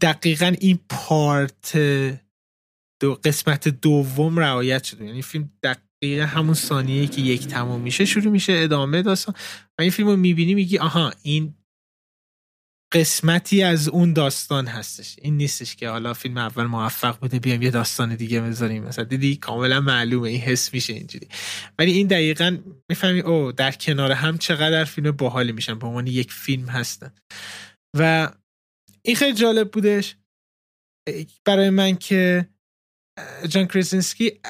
[0.00, 1.76] دقیقا این پارت
[3.00, 5.04] دو قسمت دوم رعایت شده.
[5.04, 9.34] یعنی فیلم دقیقا همون ثانیه که یک تمام میشه شروع میشه ادامه داستان.
[9.78, 11.54] و این فیلم رو می‌بینی میگی آها این
[12.94, 15.16] قسمتی از اون داستان هستش.
[15.22, 18.84] این نیستش که حالا فیلم اول موفق بوده بیام یه داستان دیگه بذاریم.
[18.84, 20.28] مثلا دیدی؟ کاملا معلومه.
[20.28, 21.28] این حس میشه اینجوری.
[21.78, 25.78] ولی این دقیقا می‌فهمی او در کنار هم چقدر فیلم باحالی میشن.
[25.78, 27.14] به عنوان یک فیلم هستن.
[27.96, 28.32] و
[29.02, 30.16] این خیلی جالب بودش.
[31.44, 32.48] برای من که
[33.48, 34.40] جان کریسینسکی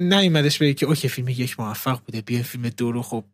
[0.00, 3.24] نیومدش بگه که okay فیلم یک موفق بوده بیا فیلم دو رو خب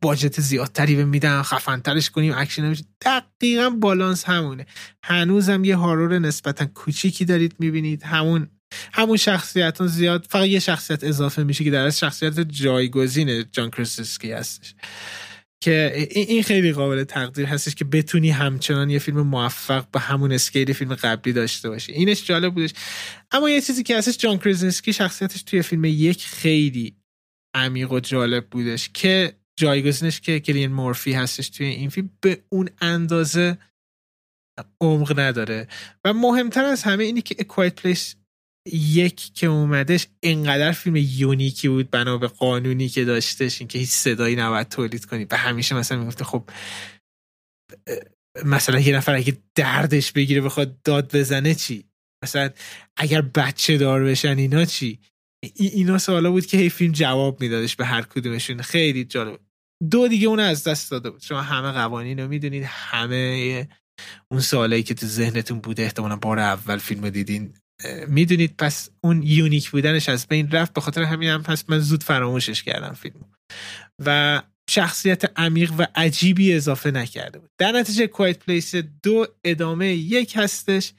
[0.00, 4.66] budget زیادتری به میدن خفنترش کنیم اکشن نمیشه دقیقا بالانس همونه.
[5.04, 8.02] هنوزم یه horror نسبتا کوچیکی دارید می‌بینید.
[8.02, 8.50] همون
[8.92, 14.32] همون شخصیت زیاد فقط یه شخصیت اضافه میشه که در از شخصیت جایگزین جان کرسیسکی
[14.32, 14.74] هستش.
[15.60, 20.72] که این خیلی قابل تقدیر هستش که بتونی همچنان یه فیلم موفق به همون scale
[20.72, 21.92] فیلم قبلی داشته باشی.
[21.92, 22.70] اینش جالب بودش.
[23.30, 26.96] اما یه چیزی که هستش جان کرزنسکی شخصیتش توی فیلم یک خیلی
[27.54, 32.68] عمیق و جالب بودش که جایگزینش که کلین مورفی هستش توی این فیلم به اون
[32.80, 33.58] اندازه
[34.80, 35.68] عمق نداره.
[36.04, 38.14] و مهمتر از همه اینی که A Quiet Place
[38.72, 43.88] یک که اومدش انقدر فیلم unique ی بود بنا به قانونی که داشتش اینکه هیچ
[43.90, 45.26] صدایی نباید تولید کنی.
[45.30, 46.50] و همیشه مثلا می‌گفته خب
[48.44, 51.84] مثلا یه نفر اگه دردش بگیره بخواد داد بزنه چی؟
[52.24, 52.50] مثلا
[52.96, 54.98] اگر بچه دار بشن اینا چی؟
[55.54, 58.62] اینا سوالا بود که هی فیلم جواب میدادش به هر کدومشون.
[58.62, 59.40] خیلی جالب.
[59.90, 61.22] دو دیگه اون از دست داده بود.
[61.22, 63.68] شما همه قوانین رو می‌دونید همه
[64.30, 67.54] اون سوالایی که تو ذهنتون بوده احتمالا بار اول فیلم دیدین
[68.08, 68.54] می‌دونید.
[68.58, 70.72] پس اون یونیک بودنش از بین رفت.
[70.72, 73.24] به خاطر همین هم پس من زود فراموشش کردم فیلم
[74.04, 77.50] و شخصیت عمیق و عجیبی اضافه نکرده بود.
[77.58, 80.92] در نتیجه کوایت پلیس دو ادامه یک هستش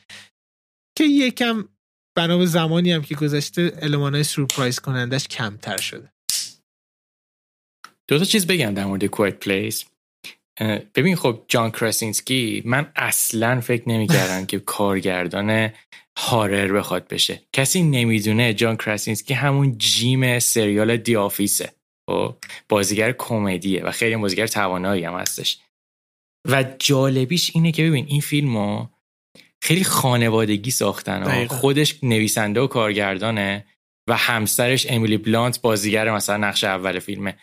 [0.98, 1.70] که یکم
[2.18, 6.14] بنا به زمانی هم که گذشته المانای سورپرایز کنندش کمتر شده.
[8.08, 9.86] دو تا چیز بگم در مورد کوایت پلیس
[10.96, 15.70] ببین خب جان کراسینسکی من اصلا فکر نمی‌کردم که کارگردان
[16.18, 17.42] هارر بخواد بشه.
[17.54, 21.72] کسی نمی‌دونه جان کراسینسکی همون جیم سریال دی آفیسه
[22.10, 22.30] و
[22.70, 25.60] بازیگر کمدیه و خیلی بازیگر توانایی هم هستش.
[26.48, 28.88] و جالبیش اینه که ببین این فیلمو
[29.64, 33.66] خیلی خانوادگی ساختن و خودش نویسنده و کارگردانه
[34.10, 37.38] و همسرش امیلی بلانت بازیگر مثلا نقش اول فیلمه.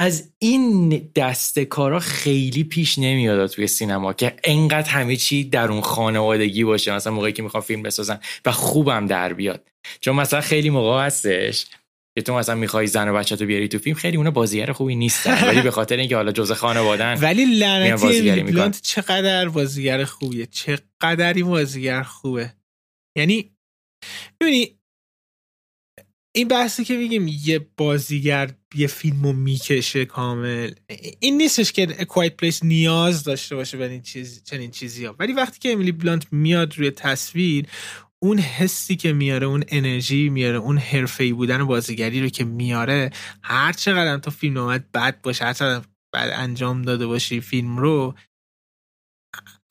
[0.00, 5.80] از این دسته کارا خیلی پیش نمیاد توی سینما که انقدر همه چی در اون
[5.80, 9.68] خانوادگی باشه مثلا موقعی که می‌خوام فیلم بسازن و خوبم در بیاد.
[10.00, 11.66] چون مثلا خیلی موقع هستش
[12.14, 14.94] که تو مثلا می‌خوای زن و بچه تو بیاری تو فیلم خیلی اونا بازیگر خوبی
[14.94, 15.44] نیستن.
[15.48, 20.46] ولی به خاطر اینکه حالا جزء خانوادن ولی لعنتی بلانت چقدر بازیگر خوبیه.
[20.46, 22.54] چقدری بازیگر خوبه.
[23.18, 23.56] یعنی
[24.40, 24.80] ببینی
[26.36, 30.70] این بحثی که میگیم یه بازیگر یه فیلم رو می‌کشه کامل.
[31.20, 35.32] این نیستش که کوایت پلیس نیاز داشته باشه به این چیز چنین چیزی ها ولی
[35.32, 37.66] وقتی که امیلی بلانت میاد روی تصویر
[38.22, 43.10] اون حسی که میاره اون انرژی میاره اون حرفه‌ای بودن بازیگری رو که میاره
[43.42, 48.14] هر چقدر تو فیلم اومد بد باشه هر چقدر بعد انجام داده باشی فیلم رو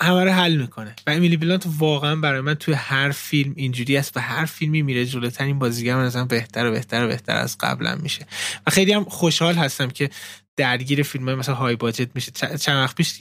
[0.01, 0.95] همه رو حل می‌کنه.
[1.07, 5.05] و امیلی بلانت واقعا برای من توی هر فیلم اینجوری است و هر فیلمی میره
[5.05, 8.25] جلوتر این بازیگر مثلا بهتر و بهتر و بهتر از قبلا میشه.
[8.67, 10.09] و خیلی هم خوشحال هستم که
[10.57, 12.31] درگیر فیلم های مثلا های باجت میشه.
[12.31, 13.19] چند وقت پیش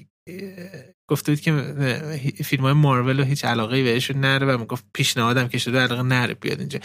[1.09, 1.53] گفته بود که
[2.45, 6.35] فیلم های مارول رو هیچ علاقه بهشون نره و می‌گفت پیشنهادم که شده علاقه نره
[6.35, 6.79] بیاد اینجا.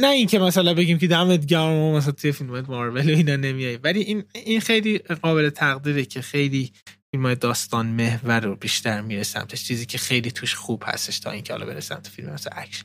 [0.00, 3.76] نه اینکه مثلا بگیم که دمت گرم مثلا توی فیلم های مارول اینا نمیای.
[3.76, 6.72] ولی این این خیلی قابل تقدیره که خیلی
[7.10, 9.64] فیلم های داستان محور رو بیشتر میره سمتش.
[9.64, 12.84] چیزی که خیلی توش خوب هستش تا اینکه حالا بره سمت فیلم مثل اکشن.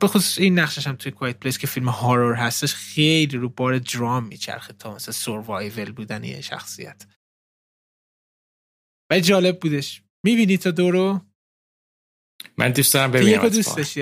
[0.00, 3.78] به خصوص این نقشش هم توی Quiet Place که فیلم horror هستش خیلی رو بار
[3.78, 7.06] درام میچرخه تا مثل survival بودن یه شخصیت.
[9.10, 10.02] و جالب بودش.
[10.24, 11.20] می‌بینی تا دورو؟
[12.58, 13.98] من دوست دارم ببینم دوستش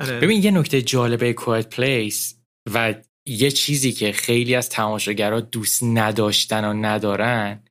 [0.00, 0.20] آره.
[0.20, 2.40] ببین یه نکته جالبه کوایت پلیس
[2.74, 2.94] و
[3.26, 7.64] یه چیزی که خیلی از تماشاگرها دوست نداشتن و ندارن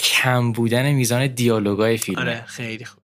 [0.00, 3.02] کم بودن میزان دیالوگای فیلم آره خیلی خوب.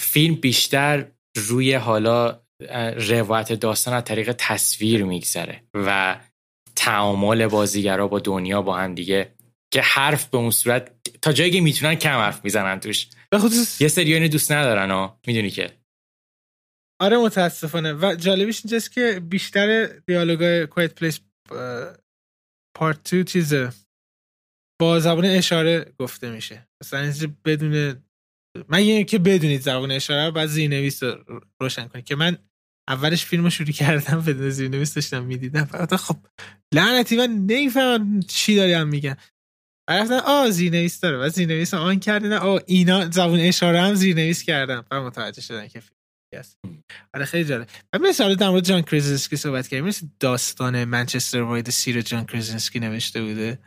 [0.00, 1.06] فیلم بیشتر
[1.36, 2.42] روی حالا
[2.96, 6.20] روایت داستان از طریق تصویر میگذره و
[6.76, 9.34] تعامل بازیگرا با دنیا با هم دیگه
[9.72, 10.92] که حرف به اون صورت
[11.22, 13.08] تا جایی که می‌تونن کم حرف می‌زنن توش.
[13.34, 13.80] خصوص...
[13.80, 15.78] یه سری اینو دوست ندارن ها می‌دونی که؟
[17.00, 17.92] آره متاسفانه.
[17.92, 21.20] و جالبیش اینجاست که بیشتر دیالوگای کویت پلیس
[22.76, 23.72] پارت 2 چیزه.
[24.80, 26.68] با زبان اشاره گفته میشه.
[26.82, 27.12] مثلا
[27.44, 28.02] بدون
[28.68, 31.24] من یه که بدونید زبان اشاره رو بعد زیرنویس رو
[31.60, 32.04] روشن کنید.
[32.04, 32.38] که من
[32.88, 35.64] اولش فیلم رو شروع کردم بدون زیرنویس داشتم می‌دیدم.
[35.64, 36.16] فقط خب
[36.74, 39.16] لعنتی من نمی‌فهمم چی داری هم میگن.
[39.90, 41.16] رفتن آ زیرنویس داره.
[41.16, 45.80] و زیرنویس آن کردن آ اینا زبان اشاره هم زیرنویس کردم و متوجه شدن که
[45.80, 45.98] فیلم
[47.14, 47.68] آره خیلی جالب.
[47.92, 49.86] و مثلا در مورد جان کریزنسکی صحبت کردیم.
[49.86, 53.58] مثل داستان Manchester by the Sea جان کریزنسکی نوشته بوده.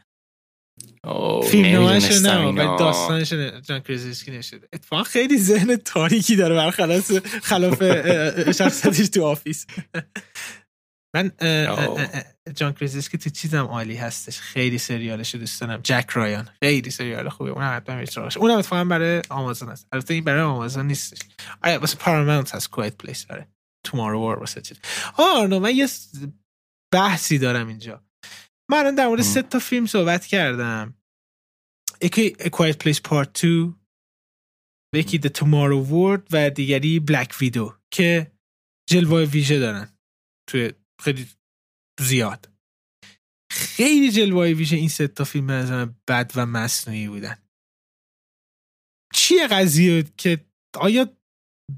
[1.51, 7.83] فیلم نمایش نه ولی داستانش جان کریزیسکی نشده اتفاقا خیلی ذهن تاریکی داره برخلاف خلاف
[8.51, 9.65] شخصیتش تو Office.
[11.15, 11.31] من
[12.55, 14.39] جان که تو چیزم عالی هستش.
[14.39, 15.79] خیلی سریالش دوست دارم.
[15.83, 16.49] جک رایان.
[16.59, 17.49] خیلی سریال خوبه.
[17.49, 19.87] اون حتما میشه اونم اتفاقا برای آمازون هست.
[19.91, 21.19] البته این برای آمازون نیستش.
[21.63, 23.47] آیا واسه پارامونت هست؟ Quiet Place داره
[23.85, 24.77] Tomorrow War واسه چیز.
[25.17, 25.87] آه من یه
[26.93, 28.03] بحثی دارم اینجا.
[28.71, 30.95] من در مورد سه تا فیلم صحبت کردم.
[32.01, 33.75] یکی Quiet Place Part 2
[34.95, 38.31] یکی The Tomorrow World و دیگری بلک ویدو که
[38.89, 39.97] جلوه ویژه دارن.
[40.49, 41.27] توی خیلی
[42.01, 42.49] زیاد.
[43.51, 45.71] خیلی جلوه ویژه این سه تا فیلم از
[46.07, 47.37] بد و مصنوعی بودن.
[49.13, 50.45] چیه قضیه که
[50.79, 51.17] آیا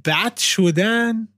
[0.05, 1.32] بد شدن؟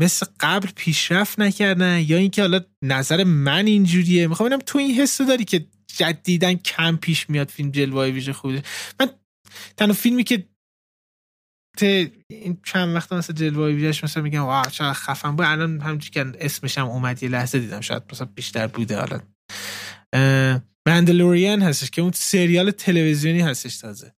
[0.00, 5.24] مثل قبل پیشرفت نکردن یا اینکه حالا نظر من اینجوریه؟ می‌خوام ببینم تو این حسو
[5.24, 8.62] داری که جدیدن کم پیش میاد فیلم جلوه ویژه خوبه.
[9.00, 9.10] من
[9.76, 10.44] تنها فیلمی که
[12.30, 15.46] این چند وقت مثلا جلوه ویژش مثلا میگم واو چقدر خفن بود.
[15.46, 19.20] الان همونجوری که اسمش هم اومد یه لحظه دیدم شاید مثلا بیشتر بوده حالا.
[20.88, 24.14] مندلوریان هستش که اون سریال تلویزیونی هستش تازه.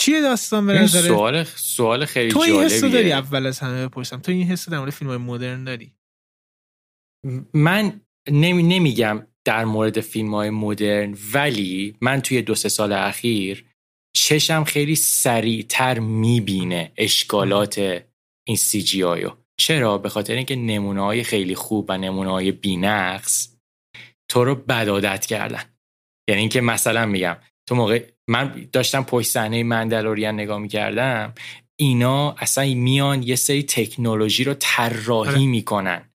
[0.00, 4.20] چیه داستان به نظر سوال سوال خیلی تو این حسو داری اول از همه بپرسم.
[4.20, 5.92] تو این حسو در مورد فیلم های مدرن داری؟
[7.54, 13.64] من نمی نمیگم در مورد فیلم های مدرن ولی من توی دو سه سال اخیر
[14.16, 17.78] چشم خیلی سریعتر می‌بینه اشکالات
[18.48, 19.30] این سی جی آیو
[19.60, 23.56] چرا؟ به خاطر اینکه نمونه های خیلی خوب و نمونه های بینقص
[24.30, 25.62] تو رو بدادت کردن.
[26.28, 27.36] یعنی اینکه مثلا میگم
[27.68, 31.34] تو موقع من داشتم پشت صحنه مندلوریان نگاه می‌کردم
[31.76, 35.46] اینا اصلا میان یه سری تکنولوژی رو طراحی آره.
[35.46, 36.10] می‌کنن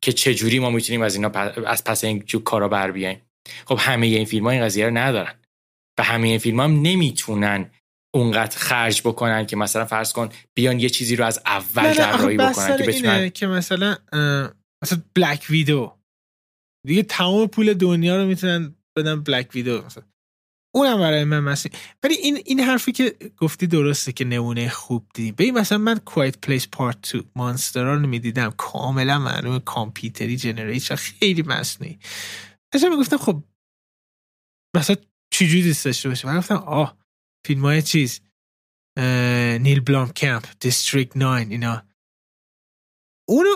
[0.00, 1.28] که چجوری ما می‌تونیم از اینا
[1.66, 3.22] از پس این کارا بر بیایم
[3.66, 5.34] خب همه این فیلم ها این قضیه رو ندارن
[5.98, 7.70] و همه این فیلم هم نمی‌تونن
[8.14, 12.76] اونقدر خرج بکنن که مثلا فرض کن بیان یه چیزی رو از اول طراحی بکنن
[12.76, 13.96] که بتونن که مثلا
[14.82, 15.98] مثلا بلک ویدو
[16.86, 20.04] دیگه تمام پول دنیا رو می‌تونن بدن بلک ویدو مثلا.
[20.74, 25.34] اونم برای من مثلا ولی این این حرفی که گفتی درسته که نمونه خوب دیدیم.
[25.34, 28.50] ببین مثلا من کوایت پلیس پارت 2 مانسترا رو می‌دیدم.
[28.50, 31.98] کاملا معلومه کامپیوتری جنریشن خیلی مصنوعی.
[32.74, 33.42] مثلا می‌گفتم خب
[34.76, 34.96] مثلا
[35.30, 36.98] چجوری دوست داشته باشه؟ من گفتم آه
[37.46, 38.20] فیلم های چیز
[39.60, 41.82] نیل بلام کمپ دیستریکت 9 اینا.
[43.28, 43.48] اونو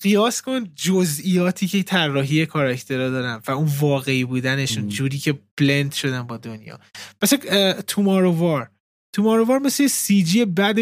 [0.00, 6.22] قیاس کن جزئیاتی که طراحی کاراکترها دارن و اون واقعی بودنشون جوری که بلند شدن
[6.22, 6.80] با دنیا.
[7.22, 8.70] مثل تومارو وار
[9.14, 10.76] تومارو وار مثل سی جی بعد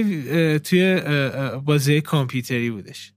[0.58, 1.00] توی
[1.64, 3.12] بازی کامپیوتری بودش.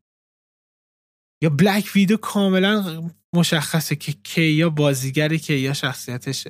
[1.44, 6.48] یا Black Widow کاملا مشخصه که کی یا بازیگری که یا شخصیتش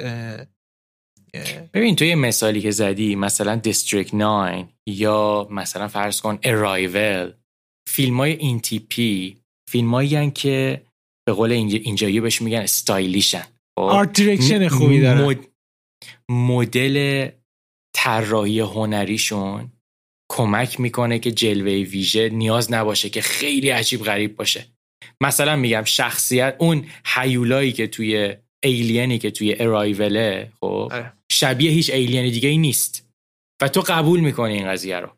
[1.73, 7.33] ببین تو یه مثالی که زدی مثلا District 9 یا مثلا فرض کن ارایول
[7.89, 9.38] فیلم های این تیپی
[9.69, 10.81] فیلم هایی که
[11.27, 13.43] به قول اینجایی بهش میگن stylish ان
[13.77, 15.35] art direction خوبی دارن.
[16.31, 17.29] مدل
[17.95, 19.71] طراحی هنریشون
[20.31, 24.65] کمک می‌کنه که جلوه ویژه نیاز نباشه که خیلی عجیب غریب باشه.
[25.21, 30.91] مثلا میگم شخصیت اون حیولایی که توی ایلینی که توی ارایوله خب.
[31.31, 33.09] شبیه هیچ ایلین دیگه ای نیست.
[33.61, 35.09] و تو قبول می‌کنی این قضیه رو.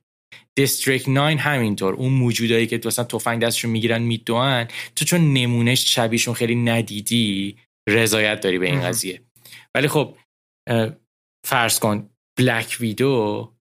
[0.57, 1.93] دیستریک 9 همینطور.
[1.93, 4.67] اون موجودایی که تو اصلا تفنگ دستشون می‌گیرن میدوان.
[4.95, 7.57] تو چون نمونهش شبیهشون خیلی ندیدی
[7.89, 9.21] رضایت داری به این قضیه.
[9.75, 10.17] ولی خب
[11.47, 13.51] فرض کن بلک ویدو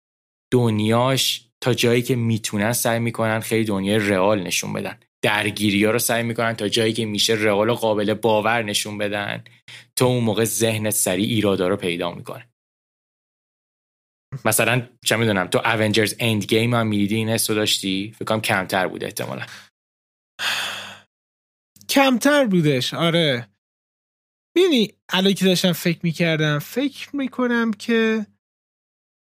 [0.53, 4.99] دنیاش تا جایی که می‌تونن سعی می‌کنن خیلی دنیای رئال نشون بدن.
[5.24, 9.45] درگیری ها رو سعی می‌کنن تا جایی که میشه رئال و قابل باور نشون بدن.
[9.97, 12.49] تو اون موقع ذهنت سریع ایرادا رو پیدا می‌کنه.
[14.45, 19.07] مثلا چه می‌دونم تو اونجرز اند گیم هم می‌دیدی این حسو داشتی؟ فکر کمتر بوده
[19.07, 19.47] احتمالا.
[21.89, 23.49] کمتر بودش آره.
[24.55, 28.26] بینی الان که داشتم فکر می‌کردم فکر می‌کنم که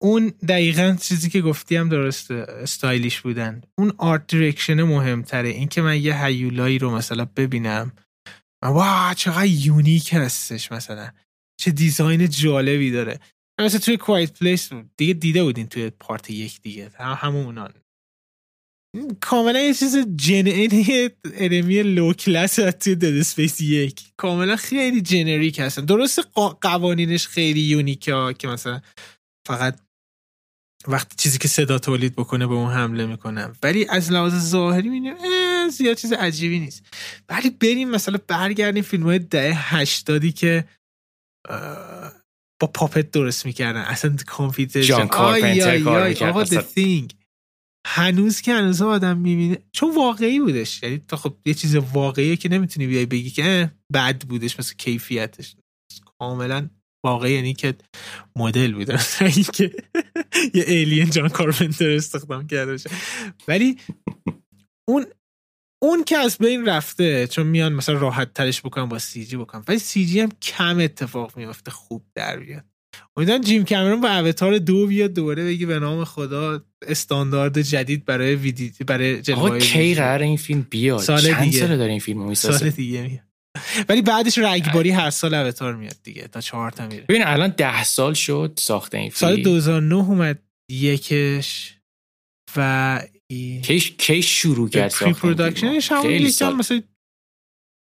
[0.03, 3.63] اون دقیقا چیزی که گفتی هم درسته stylish بودن.
[3.79, 5.49] اون art direction مهمتره.
[5.49, 7.93] این که من یه هیولایی رو مثلا ببینم
[8.63, 11.11] wow چقدر unique هستش مثلا.
[11.61, 13.21] چه design جالبی داره.
[13.65, 16.91] مثلا توی Quiet Place دیگه دیده بودین توی part یک دیگه.
[16.95, 17.73] هم همون اونان.
[19.21, 24.03] کاملا یه چیز generic enemy low class توی Dead Space یک.
[24.17, 25.85] کاملا خیلی generic هستن.
[25.85, 26.21] درست
[26.63, 28.81] قوانینش خیلی یونیکه که مثلا
[29.47, 29.81] فقط
[30.89, 35.69] وقتی چیزی که صدا تولید بکنه به اون حمله می‌کنم ولی از لحاظ ظاهری می‌بینیم
[35.69, 36.83] زیاد چیز عجیبی نیست.
[37.29, 40.65] ولی بریم مثلا برگردیم فیلم های ده هشتادی که
[42.61, 43.81] با پاپت درست می‌کردن.
[43.81, 47.15] اصلا کامپیوتر جان کارپنتر کار آقا The Thing.
[47.87, 49.59] هنوز که هنوز آدم می‌بینه.
[49.73, 50.83] چون واقعی بودش.
[50.83, 54.59] یعنی تا خب یه چیز واقعیه که نمی‌تونی بیای بگی که بد بودش.
[54.59, 55.57] مثل کیفیتش.
[56.19, 56.69] کاملا
[57.05, 57.75] واقعی یعنی که
[58.37, 58.99] مدل بوده.
[59.55, 59.73] که
[60.55, 62.91] یه ایلین جان کارپنتر استخدام کرده باشه.
[63.49, 63.79] ولی
[64.89, 65.07] اون
[65.83, 69.65] اون که از بین رفته چون میان مثلا راحت ترش بکنم با سی جی بکنم
[69.69, 72.65] ولی سی جی هم کم اتفاق میفته خوب در بیاد.
[73.17, 78.35] امیدوارم جیم کامرون با اوتار دو بیاد دوباره بگی به نام خدا استاندارد جدید برای
[78.35, 81.59] ویدیو برای آقا کی قرار این فیلم بیاد؟ سال چند دیگه.
[81.59, 83.25] سال داره این فیلم می‌سازه؟ سال دیگه میاد.
[83.89, 87.05] ولی بعدش رگباری هر سال آواتار میاد دیگه تا چهار تا میره.
[87.09, 89.33] ببین الان ده سال شد ساخته این فیلم.
[89.33, 90.39] سال 2009 اومد
[90.71, 91.77] یکش
[92.57, 93.01] و
[93.31, 96.57] کی کی شروع کرد pre-production ش هم خیلی یکم.
[96.57, 96.83] مثلا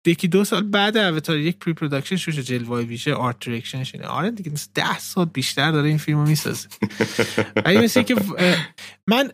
[0.07, 4.07] یکی دو سال بعد آواتار یک pre-production شوشه جلوه ویژه art direction ش اینه.
[4.07, 6.69] آره دیگه مثل ده سال بیشتر داره این فیلمو می‌سازه.
[7.65, 8.15] ولی مثل که
[9.07, 9.33] من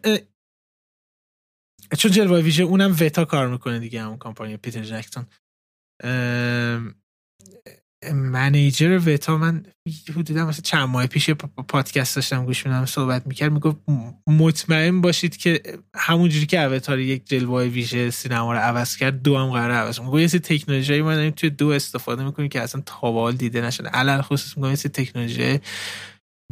[1.99, 5.27] چون جلوه ویژه اونم وتا کار می‌کنه دیگه همون کامپانی پیتر جکسون.
[8.15, 9.63] منیجر وتا من
[10.11, 11.31] حدودا مثلا چند ماه پیش
[11.69, 13.77] پادکست داشتم گوش میدم صحبت می‌کرد می‌گفت
[14.27, 15.63] مطمئن باشید که
[15.97, 20.01] همونجوری که اوتار یک جلوه ویژه سینما رو عوض کرد دو هم قرار عوض.
[20.01, 23.89] می‌گفت یه سری تکنولوژی ما داریم توی دو استفاده می‌کنیم که اصلا تا دیده نشده.
[23.89, 25.61] علل خصوص میگم یه سری تکنولوژی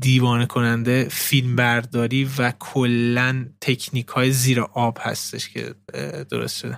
[0.00, 5.74] دیوانه کننده فیلم برداری و کلا تکنیک های زیر آب هستش که
[6.30, 6.76] درست شده.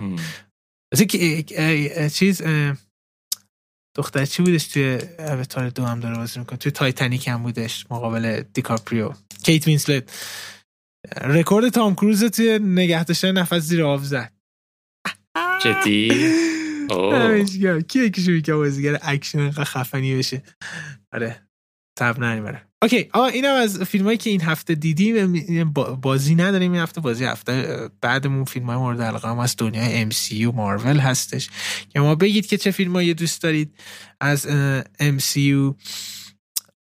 [2.09, 2.41] چیز
[3.95, 8.43] دختر چی بودش توی آواتار دو هم داره بازی می‌کنه؟ توی تایتانیک هم بودش مقابل
[8.53, 9.13] دیکاپریو.
[9.43, 10.03] کیت وینسلت.
[11.21, 14.33] رکورد تام کروز توی نگه داشتن نفس زیر آب زد.
[15.61, 16.09] جدی؟
[17.61, 17.81] گرم.
[17.81, 20.43] کیه که شروع که بازیگر اکشن خفنی بشه؟
[21.13, 21.47] آره
[21.99, 26.71] تب نمی‌بره okay آه اینم از فیلم هایی که این هفته دیدیم با- بازی نداریم
[26.71, 31.49] این هفته بازی هفته بعدمون فیلم های مورد علاقه هم از دنیای MCU مارول هستش.
[31.89, 33.75] که ما بگید که چه فیلم هایی دوست دارید
[34.21, 34.47] از
[35.01, 35.73] MCU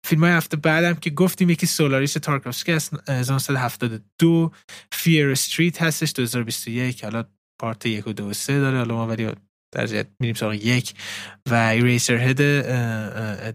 [0.05, 4.53] فیلم های هفته بعدم که گفتیم یکی سولاریس تارکوفسکی از 1972
[4.93, 7.25] Fear Street هستش 2021 حالا
[7.61, 8.79] part یک و دو و سه داره.
[8.79, 9.29] حالا ما ولی
[9.77, 10.95] در جهت میریم سراغ یک
[11.51, 12.37] و Eraserhead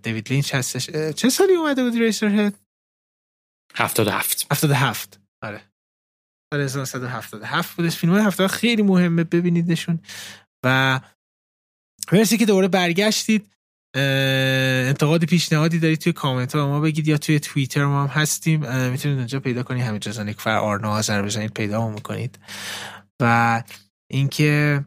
[0.01, 0.89] دیوید لینچ هستش.
[1.15, 2.59] چه سالی اومده بود Eraserhead
[3.76, 5.61] 77 77 آره.
[6.53, 8.13] سال 1977 بودش فیلم.
[8.13, 9.99] های هفته خیلی مهمه ببینیدشون.
[10.65, 10.99] و
[12.11, 13.47] مرسی که دوباره برگشتید.
[13.95, 18.89] انتقاد پیشنهادی دارید توی کامنت ها ما بگید یا توی توییتر ما هم هستیم.
[18.89, 19.84] می‌تونید اونجا پیدا کنید.
[19.84, 22.39] همین جزا نیکفر آرنا آذر بزنید پیدا هم می‌کنید.
[23.22, 23.63] و
[24.11, 24.86] اینکه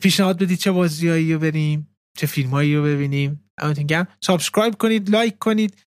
[0.00, 3.50] پیشنهاد بدید چه بازیایی رو بریم چه فیلمایی رو ببینیم.
[3.60, 5.86] دمتون گرم subscribe کنید like کنید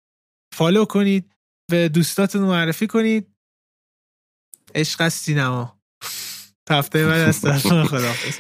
[0.55, 1.33] follow کنید
[1.71, 3.27] به دوستاتون معرفی کنید.
[4.75, 5.81] عشق از سینما.
[6.71, 7.45] هفته بعد از
[7.91, 8.39] خداحافظ.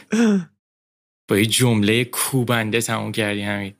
[1.30, 3.74] با یه جمله کوبنده تموم کردی همین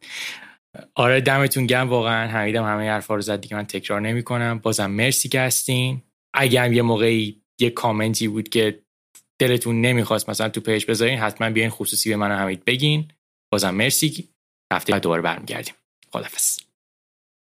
[0.94, 3.56] آره دمتون گرم واقعا حمیدم همه حرفا رو زد دیگه.
[3.56, 6.02] من تکرار نمی کنم بازم مرسی که هستین.
[6.34, 8.82] اگه هم یه موقعی یه کامنتی بود که
[9.40, 13.08] دلتون نمی‌خواست مثلا تو page بذارین حتما بیاین خصوصی به من و حمید بگین.
[13.52, 14.28] بازم مرسی.
[14.72, 15.74] هفته بعد دوباره برمیگردیم.
[16.12, 16.69] خدافظ